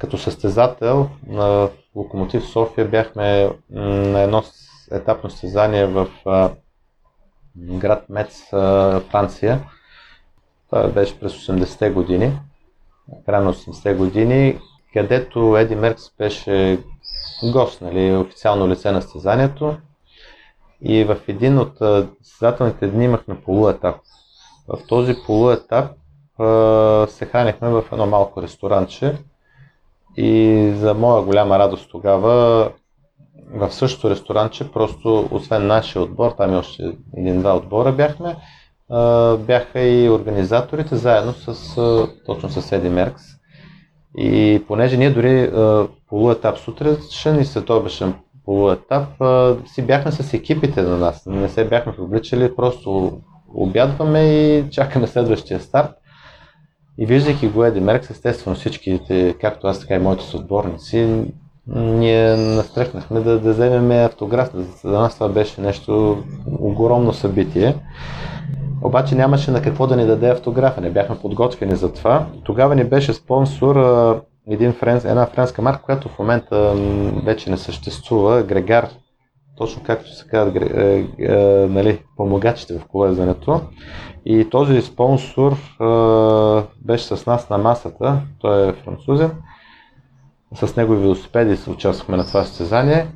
Като 0.00 0.18
състезател 0.18 1.08
на 1.26 1.68
Локомотив 1.94 2.46
София 2.46 2.88
бяхме 2.88 3.50
на 3.70 4.20
едно 4.20 4.42
етапно 4.92 5.30
състезание 5.30 5.86
в 5.86 6.08
град 7.56 8.04
Мец, 8.08 8.42
Франция. 9.10 9.60
Това 10.70 10.88
беше 10.88 11.20
през 11.20 11.32
80-те 11.32 11.90
години, 11.90 12.38
края 13.26 13.42
на 13.42 13.54
80-те 13.54 13.94
години, 13.94 14.58
където 14.92 15.56
Еди 15.56 15.76
Меркс 15.76 16.02
беше 16.18 16.78
гост, 17.52 17.80
нали, 17.80 18.16
официално 18.16 18.68
лице 18.68 18.92
на 18.92 19.02
състезанието. 19.02 19.76
И 20.82 21.04
в 21.04 21.16
един 21.28 21.58
от 21.58 21.78
състезателните 22.22 22.86
дни 22.86 23.04
имахме 23.04 23.40
полуетап. 23.40 23.96
В 24.68 24.86
този 24.88 25.14
полуетап 25.26 25.90
се 27.10 27.26
хранихме 27.26 27.68
в 27.68 27.84
едно 27.92 28.06
малко 28.06 28.42
ресторанче 28.42 29.16
и 30.16 30.72
за 30.76 30.94
моя 30.94 31.22
голяма 31.22 31.58
радост 31.58 31.90
тогава 31.90 32.68
в 33.54 33.72
същото 33.72 34.10
ресторанче, 34.10 34.72
просто 34.72 35.28
освен 35.30 35.66
нашия 35.66 36.02
отбор, 36.02 36.30
там 36.30 36.52
и 36.52 36.56
още 36.56 36.96
един-два 37.16 37.56
отбора 37.56 37.92
бяхме, 37.92 38.36
бяха 39.46 39.80
и 39.80 40.10
организаторите 40.10 40.96
заедно 40.96 41.32
с, 41.32 41.76
точно 42.26 42.50
с 42.50 42.72
Еди 42.72 42.88
Меркс. 42.88 43.22
И 44.18 44.64
понеже 44.68 44.96
ние 44.96 45.10
дори 45.10 45.52
полуетап 46.08 46.58
сутрешен 46.58 47.40
и 47.40 47.44
следобешен 47.44 48.14
полуетап 48.44 49.08
си 49.66 49.82
бяхме 49.82 50.12
с 50.12 50.34
екипите 50.34 50.82
на 50.82 50.96
нас. 50.96 51.26
Не 51.26 51.48
се 51.48 51.68
бяхме 51.68 51.94
обличали, 51.98 52.56
просто 52.56 53.20
обядваме 53.54 54.20
и 54.20 54.70
чакаме 54.70 55.06
следващия 55.06 55.60
старт. 55.60 55.90
И 56.98 57.06
виждайки 57.06 57.48
го 57.48 57.64
Еди 57.64 57.80
Меркс, 57.80 58.10
естествено 58.10 58.56
всичките, 58.56 59.34
както 59.40 59.66
аз, 59.66 59.80
така 59.80 59.94
и 59.94 59.98
моите 59.98 60.24
съотборници, 60.24 61.24
ние 61.66 62.36
настрехнахме 62.36 63.20
да, 63.20 63.38
да 63.38 63.52
вземем 63.52 64.04
автограф. 64.06 64.50
За 64.82 64.90
нас 64.90 65.14
това 65.14 65.28
беше 65.28 65.60
нещо 65.60 66.22
огромно 66.60 67.12
събитие. 67.12 67.74
Обаче 68.82 69.14
нямаше 69.14 69.50
на 69.50 69.62
какво 69.62 69.86
да 69.86 69.96
ни 69.96 70.06
даде 70.06 70.28
автографа, 70.28 70.80
не 70.80 70.90
бяхме 70.90 71.18
подготвени 71.18 71.76
за 71.76 71.92
това. 71.92 72.26
Тогава 72.44 72.74
ни 72.74 72.84
беше 72.84 73.12
спонсор 73.12 73.76
един 74.50 74.72
френс, 74.72 75.04
една 75.04 75.26
френска 75.26 75.62
марка, 75.62 75.82
която 75.82 76.08
в 76.08 76.18
момента 76.18 76.74
вече 77.24 77.50
не 77.50 77.56
съществува, 77.56 78.42
Грегар, 78.42 78.88
точно 79.56 79.82
както 79.82 80.14
се 80.14 80.28
казват 80.28 80.62
е, 80.62 81.06
е, 81.18 81.36
нали, 81.66 82.02
помогачите 82.16 82.78
в 82.78 82.84
колезането. 82.84 83.60
И 84.24 84.50
този 84.50 84.82
спонсор 84.82 85.52
е, 85.52 86.64
беше 86.84 87.04
с 87.04 87.26
нас 87.26 87.50
на 87.50 87.58
масата, 87.58 88.22
той 88.38 88.68
е 88.68 88.72
французен. 88.72 89.30
С 90.54 90.76
негови 90.76 91.00
велосипеди 91.00 91.56
се 91.56 91.70
участвахме 91.70 92.16
на 92.16 92.26
това 92.26 92.44
състезание. 92.44 93.06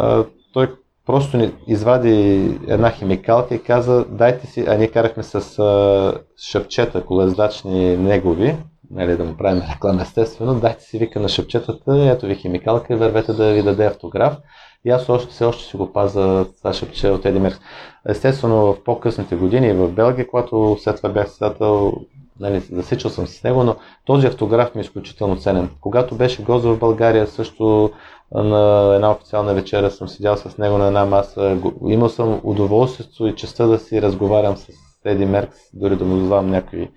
Е, 0.00 0.22
той 0.52 0.74
просто 1.06 1.36
ни 1.36 1.52
извади 1.66 2.44
една 2.68 2.90
химикалка 2.90 3.54
и 3.54 3.62
каза, 3.62 4.04
дайте 4.08 4.46
си, 4.46 4.64
а 4.68 4.74
ние 4.74 4.88
карахме 4.88 5.22
с 5.22 5.58
а, 5.58 6.20
шъпчета 6.50 7.04
колездачни 7.04 7.96
негови, 7.96 8.56
нали, 8.90 9.16
да 9.16 9.24
му 9.24 9.36
правим 9.36 9.62
реклама 9.74 10.02
естествено, 10.02 10.60
дайте 10.60 10.82
си 10.82 10.98
вика 10.98 11.20
на 11.20 11.28
шъпчетата, 11.28 12.10
ето 12.12 12.26
ви 12.26 12.34
химикалка 12.34 12.94
и 12.94 12.96
вървете 12.96 13.32
да 13.32 13.52
ви 13.52 13.62
даде 13.62 13.86
автограф. 13.86 14.36
И 14.86 14.90
аз 14.90 15.08
още, 15.08 15.30
все 15.30 15.44
още 15.44 15.64
си 15.64 15.76
го 15.76 15.92
паза 15.92 16.46
това 16.58 16.72
шъпче 16.72 17.10
от 17.10 17.24
Еди 17.24 17.38
Меркс. 17.38 17.60
Естествено 18.08 18.56
в 18.56 18.84
по-късните 18.84 19.36
години 19.36 19.72
в 19.72 19.88
Белгия, 19.88 20.28
когато 20.28 20.76
след 20.80 20.96
това 20.96 21.08
бях 21.08 21.28
създател, 21.28 21.92
нали, 22.40 22.60
засичал 22.60 23.10
съм 23.10 23.26
с 23.26 23.44
него, 23.44 23.64
но 23.64 23.76
този 24.04 24.26
автограф 24.26 24.74
ми 24.74 24.80
е 24.80 24.82
изключително 24.82 25.36
ценен. 25.36 25.70
Когато 25.80 26.14
беше 26.14 26.42
гост 26.42 26.64
в 26.64 26.78
България, 26.78 27.26
също 27.26 27.90
на 28.34 28.92
една 28.94 29.10
официална 29.10 29.54
вечера 29.54 29.90
съм 29.90 30.08
седял 30.08 30.36
с 30.36 30.58
него 30.58 30.78
на 30.78 30.86
една 30.86 31.04
маса. 31.04 31.58
Имал 31.88 32.08
съм 32.08 32.40
удоволствието 32.44 33.26
и 33.26 33.34
честа 33.34 33.66
да 33.66 33.78
си 33.78 34.02
разговарям 34.02 34.56
с 34.56 34.68
Еди 35.04 35.26
Меркс, 35.26 35.58
дори 35.74 35.96
да 35.96 36.04
му 36.04 36.16
задавам 36.16 36.50
някакви 36.50 36.90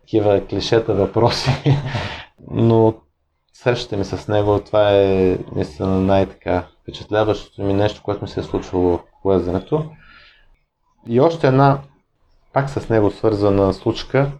такива 0.00 0.40
клишета 0.46 0.94
въпроси. 0.94 1.50
Но 2.50 2.94
срещата 3.52 3.96
ми 3.96 4.04
с 4.04 4.28
него, 4.28 4.60
това 4.60 4.90
е 4.90 5.38
наистина 5.54 6.00
най-така 6.00 6.66
впечатляващото 6.90 7.62
ми 7.62 7.72
нещо, 7.72 8.02
което 8.02 8.24
ми 8.24 8.28
се 8.28 8.40
е 8.40 8.42
случвало 8.42 8.96
в 8.96 9.00
плезенето. 9.22 9.90
И 11.08 11.20
още 11.20 11.46
една, 11.46 11.78
пак 12.52 12.70
с 12.70 12.88
него 12.88 13.10
свързана 13.10 13.74
случка, 13.74 14.30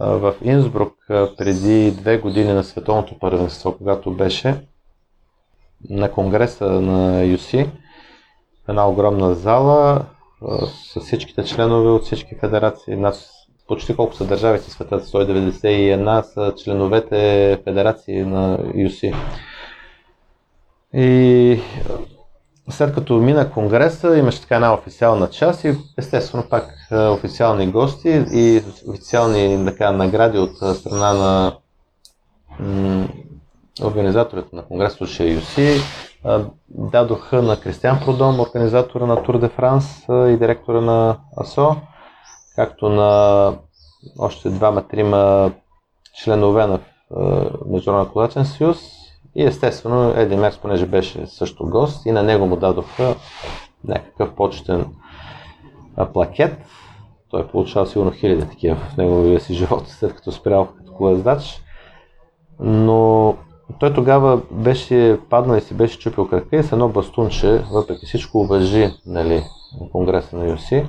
в 0.00 0.34
Инсбрук 0.42 0.94
преди 1.08 1.90
две 1.90 2.18
години 2.18 2.52
на 2.52 2.64
световното 2.64 3.18
първенство, 3.18 3.76
когато 3.76 4.10
беше 4.10 4.66
на 5.90 6.12
конгреса 6.12 6.64
на 6.64 7.22
UC, 7.22 7.70
една 8.68 8.88
огромна 8.88 9.34
зала 9.34 10.04
с 10.92 11.00
всичките 11.00 11.44
членове 11.44 11.90
от 11.90 12.02
всички 12.02 12.34
федерации, 12.34 12.96
над 12.96 13.16
почти 13.68 13.96
колко 13.96 14.14
са 14.14 14.26
държавите 14.26 14.70
света, 14.70 15.00
191 15.00 16.22
са 16.22 16.54
членовете 16.64 17.60
федерации 17.64 18.24
на 18.24 18.58
UC. 18.58 19.14
И 20.94 21.60
след 22.70 22.94
като 22.94 23.14
мина 23.14 23.50
конгреса, 23.50 24.18
имаше 24.18 24.40
така 24.40 24.54
една 24.54 24.74
официална 24.74 25.30
част 25.30 25.64
и 25.64 25.74
естествено 25.98 26.44
пак 26.50 26.88
официални 26.92 27.70
гости 27.70 28.24
и 28.32 28.62
официални 28.88 29.64
така, 29.66 29.92
награди 29.92 30.38
от 30.38 30.56
страна 30.76 31.14
на 31.14 31.56
м- 32.60 33.08
организаторите 33.82 34.56
на 34.56 34.62
конгреса 34.62 35.04
от 35.04 35.10
UC 35.10 35.80
дадоха 36.68 37.42
на 37.42 37.60
Кристиан 37.60 38.00
Продом, 38.04 38.40
организатора 38.40 39.06
на 39.06 39.22
Тур 39.22 39.38
де 39.38 39.48
Франс 39.48 40.04
и 40.08 40.36
директора 40.38 40.80
на 40.80 41.18
АСО, 41.36 41.76
както 42.56 42.88
на 42.88 43.52
още 44.18 44.50
двама-трима 44.50 45.52
членове 46.14 46.66
на 46.66 46.80
Международния 47.66 48.12
колачен 48.12 48.44
съюз 48.44 48.95
и 49.36 49.44
естествено 49.44 50.14
Еди 50.16 50.36
Меркс, 50.36 50.58
понеже 50.58 50.86
беше 50.86 51.26
също 51.26 51.66
гост 51.66 52.06
и 52.06 52.12
на 52.12 52.22
него 52.22 52.46
му 52.46 52.56
дадоха 52.56 53.14
някакъв 53.84 54.34
почетен 54.34 54.86
плакет. 56.12 56.58
Той 57.30 57.40
е 57.40 57.46
получавал 57.46 57.86
сигурно 57.86 58.10
хиляди 58.10 58.48
такива 58.48 58.76
в 58.76 58.96
неговия 58.96 59.40
си 59.40 59.54
живот, 59.54 59.88
след 59.88 60.14
като 60.14 60.32
спрял 60.32 60.68
като 60.78 60.92
колездач. 60.92 61.62
Но 62.60 63.34
той 63.80 63.94
тогава 63.94 64.40
беше 64.50 65.18
паднал 65.30 65.56
и 65.56 65.60
си 65.60 65.74
беше 65.74 65.98
чупил 65.98 66.28
крака 66.28 66.56
и 66.56 66.62
с 66.62 66.72
едно 66.72 66.88
бастунче, 66.88 67.64
въпреки 67.72 68.06
всичко 68.06 68.38
уважи 68.38 68.90
нали, 69.06 69.44
на 69.80 69.90
конгреса 69.92 70.36
на 70.36 70.48
Юси. 70.48 70.86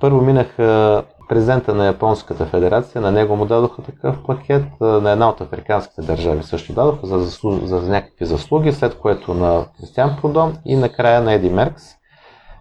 Първо 0.00 0.20
минаха 0.20 1.02
президента 1.28 1.74
на 1.74 1.86
Японската 1.86 2.46
федерация, 2.46 3.00
на 3.00 3.12
него 3.12 3.36
му 3.36 3.46
дадоха 3.46 3.82
такъв 3.82 4.16
пакет, 4.26 4.64
на 4.80 5.10
една 5.10 5.28
от 5.28 5.40
африканските 5.40 6.02
държави 6.02 6.42
също 6.42 6.72
дадоха 6.72 7.06
за, 7.06 7.18
заслуж... 7.18 7.62
за 7.62 7.82
някакви 7.82 8.26
заслуги, 8.26 8.72
след 8.72 8.98
което 8.98 9.34
на 9.34 9.66
Кристиан 9.80 10.16
Продом 10.20 10.52
и 10.64 10.76
накрая 10.76 11.22
на 11.22 11.32
Еди 11.32 11.50
Меркс. 11.50 11.84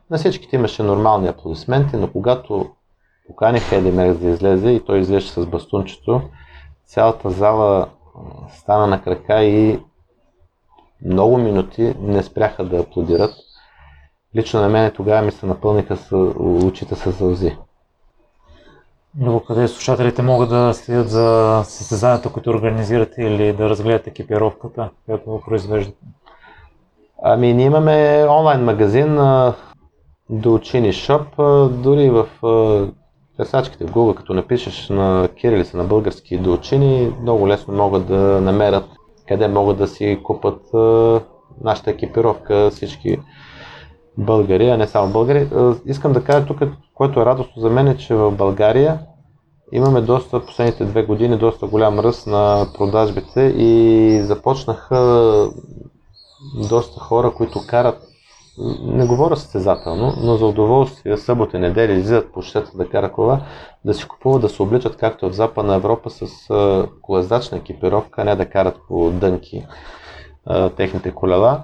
На 0.09 0.17
всичките 0.17 0.55
имаше 0.55 0.83
нормални 0.83 1.27
аплодисменти, 1.27 1.97
но 1.97 2.11
когато 2.11 2.69
поканиха 3.27 3.75
Еди 3.75 3.91
Меркс 3.91 4.19
да 4.19 4.29
излезе 4.29 4.69
и 4.69 4.85
той 4.85 4.99
излезе 4.99 5.27
с 5.27 5.45
бастунчето, 5.45 6.21
цялата 6.85 7.29
зала 7.29 7.87
стана 8.49 8.87
на 8.87 9.01
крака 9.01 9.43
и 9.43 9.79
много 11.05 11.37
минути 11.37 11.95
не 11.99 12.23
спряха 12.23 12.65
да 12.65 12.79
аплодират. 12.79 13.33
Лично 14.35 14.61
на 14.61 14.69
мен 14.69 14.91
тогава 14.91 15.21
ми 15.21 15.31
се 15.31 15.45
напълниха 15.45 15.97
с 15.97 16.15
очите 16.39 16.95
с 16.95 17.13
сълзи. 17.13 17.57
Но 19.19 19.39
къде 19.39 19.67
слушателите 19.67 20.21
могат 20.21 20.49
да 20.49 20.73
следят 20.73 21.09
за 21.09 21.61
състезанията, 21.65 22.29
които 22.29 22.49
организирате 22.49 23.21
или 23.21 23.53
да 23.53 23.69
разгледат 23.69 24.07
екипировката, 24.07 24.89
която 25.05 25.41
произвеждате? 25.45 26.05
Ами, 27.23 27.53
ние 27.53 27.65
имаме 27.65 28.25
онлайн 28.29 28.63
магазин 28.63 29.15
до 30.29 30.53
учини 30.53 30.93
шоп, 30.93 31.27
дори 31.71 32.09
в 32.09 32.27
търсачките 33.37 33.85
в 33.85 33.91
Google, 33.91 34.15
като 34.15 34.33
напишеш 34.33 34.89
на 34.89 35.29
кирилица 35.39 35.77
на 35.77 35.83
български 35.83 36.37
до 36.37 36.53
учени, 36.53 37.15
много 37.21 37.47
лесно 37.47 37.73
могат 37.73 38.07
да 38.07 38.41
намерят 38.41 38.85
къде 39.27 39.47
могат 39.47 39.77
да 39.77 39.87
си 39.87 40.19
купат 40.23 40.61
нашата 41.63 41.91
екипировка, 41.91 42.69
всички 42.71 43.17
българи, 44.17 44.69
а 44.69 44.77
не 44.77 44.87
само 44.87 45.13
българи. 45.13 45.49
Искам 45.85 46.13
да 46.13 46.23
кажа 46.23 46.45
тук, 46.45 46.59
което 46.93 47.21
е 47.21 47.25
радостно 47.25 47.61
за 47.61 47.69
мен, 47.69 47.87
е, 47.87 47.97
че 47.97 48.15
в 48.15 48.31
България 48.31 48.99
имаме 49.71 50.01
доста, 50.01 50.45
последните 50.45 50.85
две 50.85 51.03
години, 51.03 51.37
доста 51.37 51.67
голям 51.67 51.99
ръст 51.99 52.27
на 52.27 52.67
продажбите 52.77 53.41
и 53.41 54.19
започнаха 54.21 55.49
доста 56.69 56.99
хора, 56.99 57.31
които 57.31 57.59
карат, 57.67 58.01
не 58.81 59.07
говоря 59.07 59.37
състезателно, 59.37 60.13
но 60.23 60.37
за 60.37 60.45
удоволствие, 60.45 61.17
събота 61.17 61.57
и 61.57 61.59
неделя 61.59 61.91
излизат 61.91 62.33
по 62.33 62.41
щета 62.41 62.71
да 62.75 62.89
карат 62.89 63.11
кола, 63.11 63.41
да 63.85 63.93
си 63.93 64.07
купуват, 64.07 64.41
да 64.41 64.49
се 64.49 64.61
обличат 64.61 64.97
както 64.97 65.29
в 65.29 65.33
Западна 65.33 65.75
Европа 65.75 66.09
с 66.09 66.27
колездачна 67.01 67.57
екипировка, 67.57 68.21
а 68.21 68.25
не 68.25 68.35
да 68.35 68.49
карат 68.49 68.75
по 68.87 69.11
дънки 69.11 69.65
техните 70.75 71.11
колела. 71.11 71.63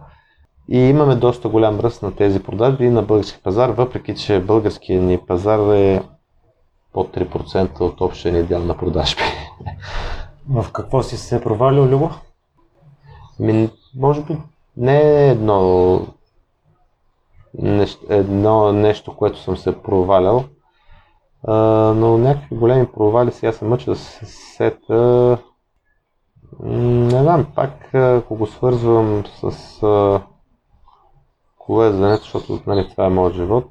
И 0.73 0.77
имаме 0.77 1.15
доста 1.15 1.49
голям 1.49 1.79
ръст 1.79 2.03
на 2.03 2.15
тези 2.15 2.43
продажби 2.43 2.89
на 2.89 3.01
български 3.01 3.41
пазар, 3.43 3.69
въпреки 3.69 4.15
че 4.15 4.39
българският 4.39 5.03
ни 5.03 5.17
пазар 5.17 5.73
е 5.73 6.03
под 6.93 7.15
3% 7.15 7.81
от 7.81 8.01
общия 8.01 8.33
ни 8.33 8.43
дял 8.43 8.63
на 8.63 8.77
продажби. 8.77 9.21
В 10.49 10.71
какво 10.71 11.03
си 11.03 11.17
се 11.17 11.41
провалил, 11.41 11.85
Любо? 11.85 12.09
Ми, 13.39 13.69
може 13.95 14.21
би 14.21 14.37
не 14.77 15.01
е 15.01 15.29
едно, 15.29 16.01
нещо, 17.53 18.05
едно 18.09 18.73
нещо, 18.73 19.15
което 19.15 19.39
съм 19.39 19.57
се 19.57 19.81
провалял, 19.81 20.43
а, 21.47 21.53
но 21.95 22.17
някакви 22.17 22.55
големи 22.55 22.85
провали 22.85 23.31
сега 23.31 23.51
се 23.51 23.65
мъча 23.65 23.91
да 23.91 23.95
се 23.95 24.25
сета. 24.25 25.37
Не 26.63 27.21
знам, 27.21 27.45
пак 27.55 27.93
ако 27.93 28.35
го 28.35 28.47
свързвам 28.47 29.23
с 29.41 29.83
а, 29.83 30.21
колезането, 31.65 32.23
защото 32.23 32.59
нали, 32.67 32.89
това 32.89 33.05
е 33.05 33.09
моят 33.09 33.35
живот. 33.35 33.65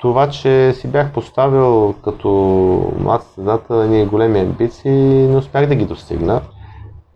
Това, 0.00 0.30
че 0.30 0.72
си 0.72 0.88
бях 0.88 1.12
поставил 1.12 1.94
като 2.04 2.28
млад 2.98 3.22
създател 3.22 3.74
едни 3.74 4.06
големи 4.06 4.40
амбиции, 4.40 5.28
не 5.28 5.36
успях 5.36 5.66
да 5.68 5.74
ги 5.74 5.84
достигна. 5.84 6.42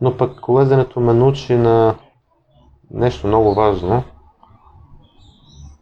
Но 0.01 0.17
пък 0.17 0.41
колезенето 0.41 1.01
ме 1.01 1.13
научи 1.13 1.55
на 1.55 1.95
нещо 2.91 3.27
много 3.27 3.55
важно. 3.55 4.03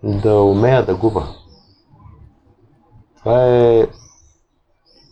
Да 0.03 0.41
умея 0.41 0.87
да 0.87 0.95
губа. 0.95 1.27
Това 3.19 3.47
е 3.47 3.87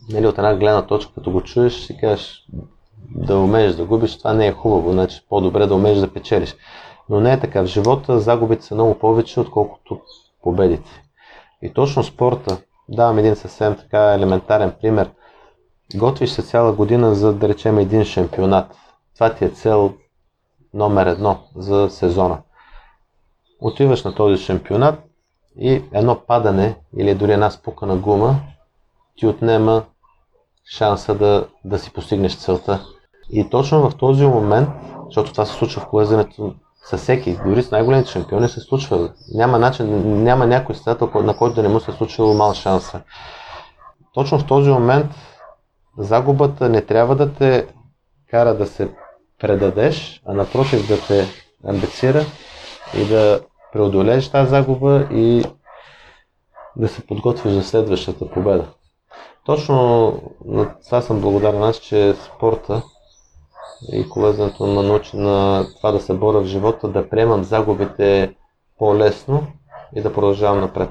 нали, 0.09 0.27
от 0.27 0.37
една 0.37 0.55
гледна 0.55 0.81
точка, 0.81 1.13
като 1.13 1.31
го 1.31 1.41
чуеш, 1.41 1.73
си 1.73 1.97
кажеш 1.97 2.47
да 3.15 3.37
умееш 3.37 3.75
да 3.75 3.85
губиш, 3.85 4.17
това 4.17 4.33
не 4.33 4.47
е 4.47 4.51
хубаво, 4.51 4.91
значи 4.91 5.25
по-добре 5.29 5.67
да 5.67 5.75
умееш 5.75 5.97
да 5.97 6.13
печелиш. 6.13 6.55
Но 7.09 7.19
не 7.19 7.33
е 7.33 7.39
така. 7.39 7.61
В 7.61 7.65
живота 7.65 8.19
загубите 8.19 8.65
са 8.65 8.75
много 8.75 8.99
повече, 8.99 9.39
отколкото 9.39 10.01
победите. 10.43 11.03
И 11.61 11.73
точно 11.73 12.03
спорта, 12.03 12.57
давам 12.89 13.17
един 13.17 13.35
съвсем 13.35 13.75
така 13.75 14.13
елементарен 14.13 14.73
пример. 14.81 15.11
Готвиш 15.95 16.29
се 16.29 16.41
цяла 16.41 16.73
година 16.73 17.15
за 17.15 17.33
да 17.33 17.49
речем 17.49 17.77
един 17.77 18.05
шампионат. 18.05 18.75
Това 19.15 19.33
ти 19.33 19.45
е 19.45 19.49
цел 19.49 19.93
номер 20.73 21.05
едно 21.05 21.37
за 21.55 21.89
сезона. 21.89 22.41
Отиваш 23.61 24.03
на 24.03 24.15
този 24.15 24.43
шампионат 24.43 24.99
и 25.59 25.83
едно 25.93 26.19
падане 26.27 26.75
или 26.97 27.15
дори 27.15 27.31
една 27.31 27.51
спукана 27.51 27.95
гума 27.95 28.35
ти 29.17 29.27
отнема 29.27 29.83
шанса 30.65 31.15
да, 31.15 31.47
да 31.65 31.79
си 31.79 31.93
постигнеш 31.93 32.37
целта. 32.37 32.85
И 33.29 33.49
точно 33.49 33.89
в 33.89 33.95
този 33.95 34.25
момент, 34.25 34.69
защото 35.05 35.31
това 35.31 35.45
се 35.45 35.53
случва 35.53 35.81
в 35.81 35.87
колезенето 35.87 36.55
с 36.85 36.97
всеки, 36.97 37.37
дори 37.45 37.63
с 37.63 37.71
най-големите 37.71 38.11
шампиони 38.11 38.49
се 38.49 38.59
случва. 38.59 39.13
Няма 39.33 39.59
начин, 39.59 40.23
няма 40.23 40.47
някой 40.47 40.75
състезател, 40.75 41.21
на 41.21 41.37
който 41.37 41.55
да 41.55 41.63
не 41.63 41.69
му 41.69 41.79
се 41.79 41.91
случило 41.91 42.33
мал 42.33 42.53
шанса. 42.53 43.01
Точно 44.13 44.39
в 44.39 44.47
този 44.47 44.69
момент 44.69 45.11
загубата 45.97 46.69
не 46.69 46.81
трябва 46.81 47.15
да 47.15 47.33
те 47.33 47.67
кара 48.29 48.57
да 48.57 48.67
се 48.67 48.89
предадеш, 49.39 50.21
а 50.25 50.33
напротив 50.33 50.87
да 50.87 51.07
те 51.07 51.27
амбицира 51.67 52.25
и 52.97 53.05
да 53.05 53.41
преодолееш 53.73 54.29
тази 54.29 54.49
загуба 54.49 55.07
и 55.11 55.43
да 56.75 56.87
се 56.87 57.07
подготвиш 57.07 57.53
за 57.53 57.63
следващата 57.63 58.29
победа. 58.29 58.65
Точно 59.45 59.75
на 60.45 60.75
това 60.85 61.01
съм 61.01 61.21
благодарен 61.21 61.63
аз, 61.63 61.77
че 61.77 62.13
спорта 62.13 62.81
и 63.91 64.09
колезането 64.09 64.67
ме 64.67 64.83
научи 64.83 65.17
на 65.17 65.65
това 65.77 65.91
да 65.91 65.99
се 65.99 66.13
боря 66.13 66.41
в 66.41 66.45
живота, 66.45 66.87
да 66.87 67.09
приемам 67.09 67.43
загубите 67.43 68.35
по-лесно 68.79 69.47
и 69.95 70.01
да 70.01 70.13
продължавам 70.13 70.61
напред. 70.61 70.89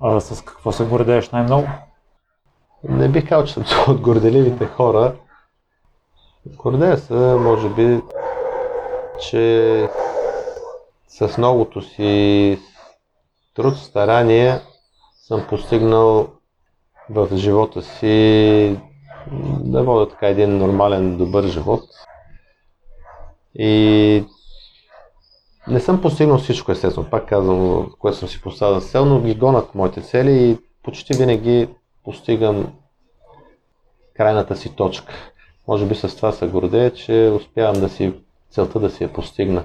А 0.00 0.20
с 0.20 0.42
какво 0.44 0.72
се 0.72 0.84
гордееш 0.84 1.30
най-много? 1.30 1.68
Не 2.84 3.08
бих 3.08 3.28
казал, 3.28 3.46
че 3.46 3.52
съм 3.52 3.64
от 3.94 4.00
горделивите 4.00 4.66
хора. 4.66 5.14
Гордея 6.46 6.98
се, 6.98 7.14
може 7.14 7.68
би, 7.68 8.00
че 9.20 9.88
с 11.08 11.38
многото 11.38 11.82
си 11.82 12.58
труд, 13.54 13.76
старание 13.76 14.60
съм 15.14 15.46
постигнал 15.48 16.28
в 17.10 17.28
живота 17.36 17.82
си 17.82 18.76
да 19.60 19.82
водя 19.82 20.08
така 20.08 20.28
един 20.28 20.58
нормален, 20.58 21.16
добър 21.16 21.44
живот. 21.44 21.82
И 23.54 24.24
не 25.68 25.80
съм 25.80 26.00
постигнал 26.00 26.38
всичко, 26.38 26.72
естествено. 26.72 27.10
Пак 27.10 27.28
казвам, 27.28 27.90
което 27.98 28.18
съм 28.18 28.28
си 28.28 28.42
поставил 28.42 28.80
за 28.80 28.86
цел, 28.86 29.04
но 29.04 29.20
ги 29.20 29.34
гонат 29.34 29.74
моите 29.74 30.00
цели 30.00 30.50
и 30.50 30.58
почти 30.82 31.16
винаги 31.16 31.68
постигам 32.04 32.72
крайната 34.16 34.56
си 34.56 34.76
точка. 34.76 35.12
Може 35.68 35.86
би 35.86 35.94
с 35.94 36.16
това 36.16 36.32
се 36.32 36.46
гордея, 36.46 36.90
че 36.90 37.32
успявам 37.36 37.80
да 37.80 37.88
си 37.88 38.14
целта 38.50 38.80
да 38.80 38.90
си 38.90 39.04
я 39.04 39.12
постигна. 39.12 39.64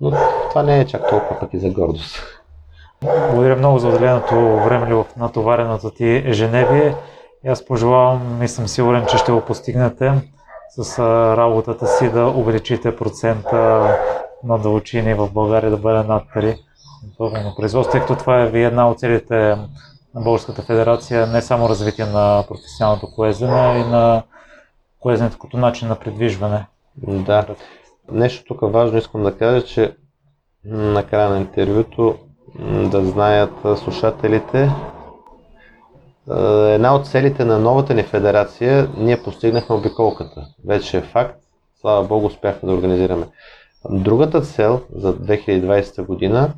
Но 0.00 0.12
това 0.50 0.62
не 0.62 0.80
е 0.80 0.86
чак 0.86 1.08
толкова 1.08 1.40
пък 1.40 1.52
и 1.52 1.58
за 1.58 1.70
гордост. 1.70 2.22
Благодаря 3.02 3.56
много 3.56 3.78
за 3.78 3.88
отделеното 3.88 4.34
време 4.64 4.94
в 4.94 5.06
натовареното 5.16 5.90
ти 5.90 6.22
ежедневие. 6.24 6.94
И 7.44 7.48
аз 7.48 7.64
пожелавам 7.64 8.42
и 8.42 8.48
съм 8.48 8.68
сигурен, 8.68 9.06
че 9.06 9.18
ще 9.18 9.32
го 9.32 9.40
постигнете 9.40 10.12
с 10.70 10.98
работата 11.36 11.86
си 11.86 12.10
да 12.10 12.26
увеличите 12.26 12.96
процента 12.96 13.88
на 14.44 14.58
дълчини 14.58 15.14
в 15.14 15.30
България 15.32 15.70
да 15.70 15.76
бъде 15.76 16.08
над 16.08 16.24
3 16.36 16.58
на 17.20 17.54
производство, 17.56 17.92
тъй 17.92 18.00
като 18.00 18.16
това 18.16 18.40
е 18.40 18.50
ви 18.50 18.64
една 18.64 18.90
от 18.90 18.98
целите 18.98 19.56
на 20.14 20.20
Българската 20.20 20.62
федерация, 20.62 21.26
не 21.26 21.42
само 21.42 21.68
развитие 21.68 22.06
на 22.06 22.44
професионалното 22.48 23.06
колезене, 23.14 23.52
а 23.52 23.78
и 23.78 23.84
на 23.84 24.22
колезенето 25.00 25.38
като 25.38 25.56
начин 25.56 25.88
на 25.88 25.94
придвижване. 25.94 26.66
Да. 26.96 27.46
Нещо 28.12 28.44
тук 28.44 28.72
важно 28.72 28.98
искам 28.98 29.22
да 29.22 29.38
кажа, 29.38 29.64
че 29.64 29.96
на 30.64 31.02
края 31.06 31.30
на 31.30 31.38
интервюто 31.38 32.18
да 32.90 33.04
знаят 33.04 33.52
слушателите. 33.76 34.70
Една 36.68 36.94
от 36.94 37.06
целите 37.06 37.44
на 37.44 37.58
новата 37.58 37.94
ни 37.94 38.02
федерация, 38.02 38.88
ние 38.96 39.22
постигнахме 39.22 39.74
обиколката. 39.76 40.46
Вече 40.66 40.96
е 40.96 41.00
факт. 41.00 41.38
Слава 41.80 42.04
Богу, 42.04 42.26
успяхме 42.26 42.68
да 42.68 42.74
организираме. 42.74 43.26
Другата 43.90 44.40
цел 44.40 44.80
за 44.94 45.14
2020 45.14 46.06
година 46.06 46.52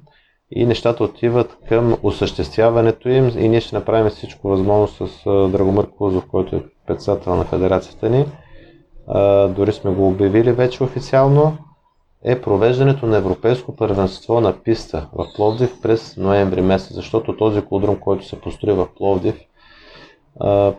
и 0.51 0.67
нещата 0.67 1.05
отиват 1.05 1.57
към 1.69 1.97
осъществяването 2.03 3.09
им 3.09 3.31
и 3.39 3.49
ние 3.49 3.61
ще 3.61 3.77
направим 3.77 4.11
всичко 4.11 4.49
възможно 4.49 4.89
с 4.89 5.25
Драгомир 5.25 5.91
Кузов, 5.91 6.27
който 6.27 6.57
е 6.57 6.63
председател 6.87 7.35
на 7.35 7.45
федерацията 7.45 8.11
ни. 8.11 8.27
Дори 9.55 9.73
сме 9.73 9.91
го 9.91 10.09
обявили 10.09 10.53
вече 10.53 10.85
официално 10.85 11.57
е 12.25 12.41
провеждането 12.41 13.07
на 13.07 13.17
Европейско 13.17 13.77
първенство 13.77 14.41
на 14.41 14.63
писта 14.63 15.09
в 15.13 15.27
Пловдив 15.37 15.81
през 15.83 16.17
ноември 16.17 16.61
месец, 16.61 16.95
защото 16.95 17.37
този 17.37 17.63
кулдрум, 17.63 17.97
който 17.97 18.27
се 18.27 18.41
построи 18.41 18.73
в 18.73 18.89
Пловдив, 18.97 19.35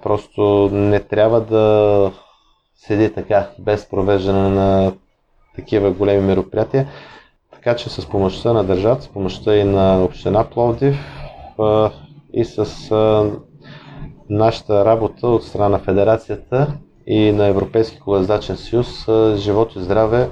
просто 0.01 0.41
не 0.71 0.99
трябва 0.99 1.41
да 1.41 2.11
седи 2.77 3.13
така, 3.13 3.49
без 3.59 3.89
провеждане 3.89 4.49
на 4.49 4.93
такива 5.55 5.91
големи 5.91 6.21
мероприятия. 6.21 6.87
Така 7.53 7.75
че 7.75 7.89
с 7.89 8.05
помощта 8.05 8.53
на 8.53 8.63
държавата, 8.63 9.03
с 9.03 9.07
помощта 9.07 9.55
и 9.55 9.63
на 9.63 10.03
община 10.03 10.43
Пловдив 10.43 10.95
и 12.33 12.45
с 12.45 12.65
нашата 14.29 14.85
работа 14.85 15.27
от 15.27 15.43
страна 15.43 15.69
на 15.69 15.79
федерацията 15.79 16.73
и 17.07 17.31
на 17.31 17.45
Европейски 17.45 17.99
колездачен 17.99 18.57
съюз, 18.57 19.05
живот 19.35 19.75
и 19.75 19.81
здраве 19.81 20.29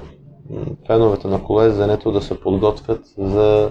феновете 0.86 1.28
на 1.28 1.44
колезенето 1.44 2.12
да 2.12 2.22
се 2.22 2.40
подготвят 2.40 3.00
за 3.18 3.70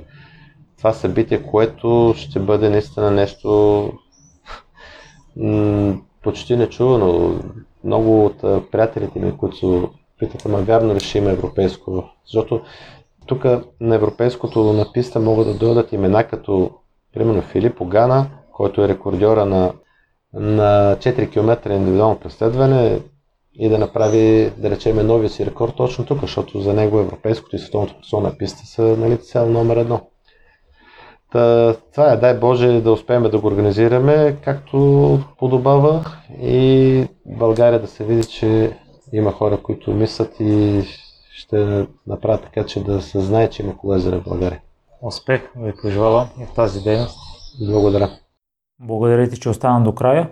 това 0.78 0.93
събитие, 0.93 1.43
което 1.43 2.14
ще 2.18 2.39
бъде 2.39 2.70
наистина 2.70 3.12
нещо 3.12 3.91
почти 6.24 6.56
нечувано. 6.56 7.40
Много 7.84 8.26
от 8.26 8.42
приятелите 8.72 9.20
ми, 9.20 9.38
които 9.38 9.90
питат, 10.20 10.46
ама 10.46 10.58
вярно 10.58 10.96
ли 10.96 11.00
ще 11.00 11.18
има 11.18 11.30
европейско? 11.30 12.04
Защото 12.26 12.62
тук 13.26 13.46
на 13.80 13.96
европейското 13.96 14.74
на 14.74 14.92
писта 14.94 15.20
могат 15.20 15.48
да 15.48 15.54
дойдат 15.54 15.94
имена 15.94 16.24
като 16.24 16.72
примерно 17.14 17.42
Филип 17.42 17.82
Огана, 17.82 18.28
който 18.52 18.84
е 18.84 18.88
рекордьора 18.88 19.46
на, 19.46 19.74
на 20.34 20.96
4 21.00 21.32
км 21.32 21.76
индивидуално 21.76 22.20
преследване, 22.20 23.00
и 23.56 23.70
да 23.70 23.78
направи, 23.80 24.52
да 24.58 24.70
речем, 24.70 25.08
новия 25.08 25.30
си 25.30 25.46
рекорд 25.46 25.76
точно 25.76 26.06
тук, 26.06 26.22
защото 26.22 26.62
за 26.62 26.74
него 26.74 27.00
европейското 27.00 27.56
и 27.56 27.60
световното 27.60 28.20
на 28.20 28.38
писта 28.38 28.66
са 28.66 28.82
нали, 28.82 29.18
цел 29.18 29.50
номер 29.50 29.78
едно. 29.78 30.02
Та, 31.34 31.76
това 31.94 32.14
е, 32.14 32.18
дай 32.18 32.40
Боже 32.40 32.82
да 32.82 32.92
успеем 32.92 33.24
да 33.24 33.40
го 33.40 33.48
организираме 33.48 34.38
както 34.44 35.20
подобава 35.40 36.06
и 36.42 37.08
България 37.26 37.82
да 37.82 37.88
се 37.88 38.04
види, 38.04 38.24
че 38.24 38.78
има 39.14 39.32
хора, 39.32 39.58
които 39.58 39.92
мислят 39.92 40.36
и 40.40 40.84
ще 41.32 41.88
направят 42.08 42.44
така, 42.44 42.66
че 42.66 42.84
да 42.84 43.02
се 43.02 43.20
знае, 43.20 43.50
че 43.50 43.64
има 43.64 43.78
колезене 43.78 44.18
в 44.18 44.24
България. 44.24 44.62
Успех 45.02 45.42
ви 45.56 45.74
пожелавам 45.82 46.28
и 46.42 46.46
в 46.46 46.54
тази 46.54 46.84
дейност. 46.84 47.18
Благодаря. 47.68 48.10
Благодаря 48.80 49.30
ти, 49.30 49.40
че 49.40 49.50
остана 49.50 49.84
до 49.84 49.96
края. 49.96 50.30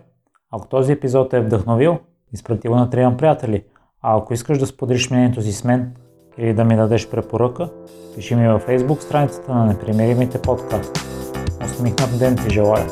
Ако 0.51 0.67
този 0.67 0.91
епизод 0.91 1.33
е 1.33 1.41
вдъхновил, 1.41 1.97
изпрати 2.33 2.67
го 2.67 2.75
на 2.75 2.89
трима 2.89 3.17
приятели. 3.17 3.63
А 4.01 4.17
ако 4.17 4.33
искаш 4.33 4.57
да 4.57 4.67
споделиш 4.67 5.09
мнението 5.09 5.41
си 5.41 5.51
с 5.51 5.63
мен 5.63 5.95
или 6.37 6.53
да 6.53 6.63
ми 6.63 6.75
дадеш 6.75 7.09
препоръка, 7.09 7.69
пиши 8.15 8.35
ми 8.35 8.47
във 8.47 8.67
Facebook 8.67 8.99
страницата 8.99 9.55
на 9.55 9.65
Непримиримите 9.65 10.41
подкаст. 10.41 10.99
Усмихнат 11.65 12.19
ден 12.19 12.37
ти 12.37 12.49
желая! 12.49 12.85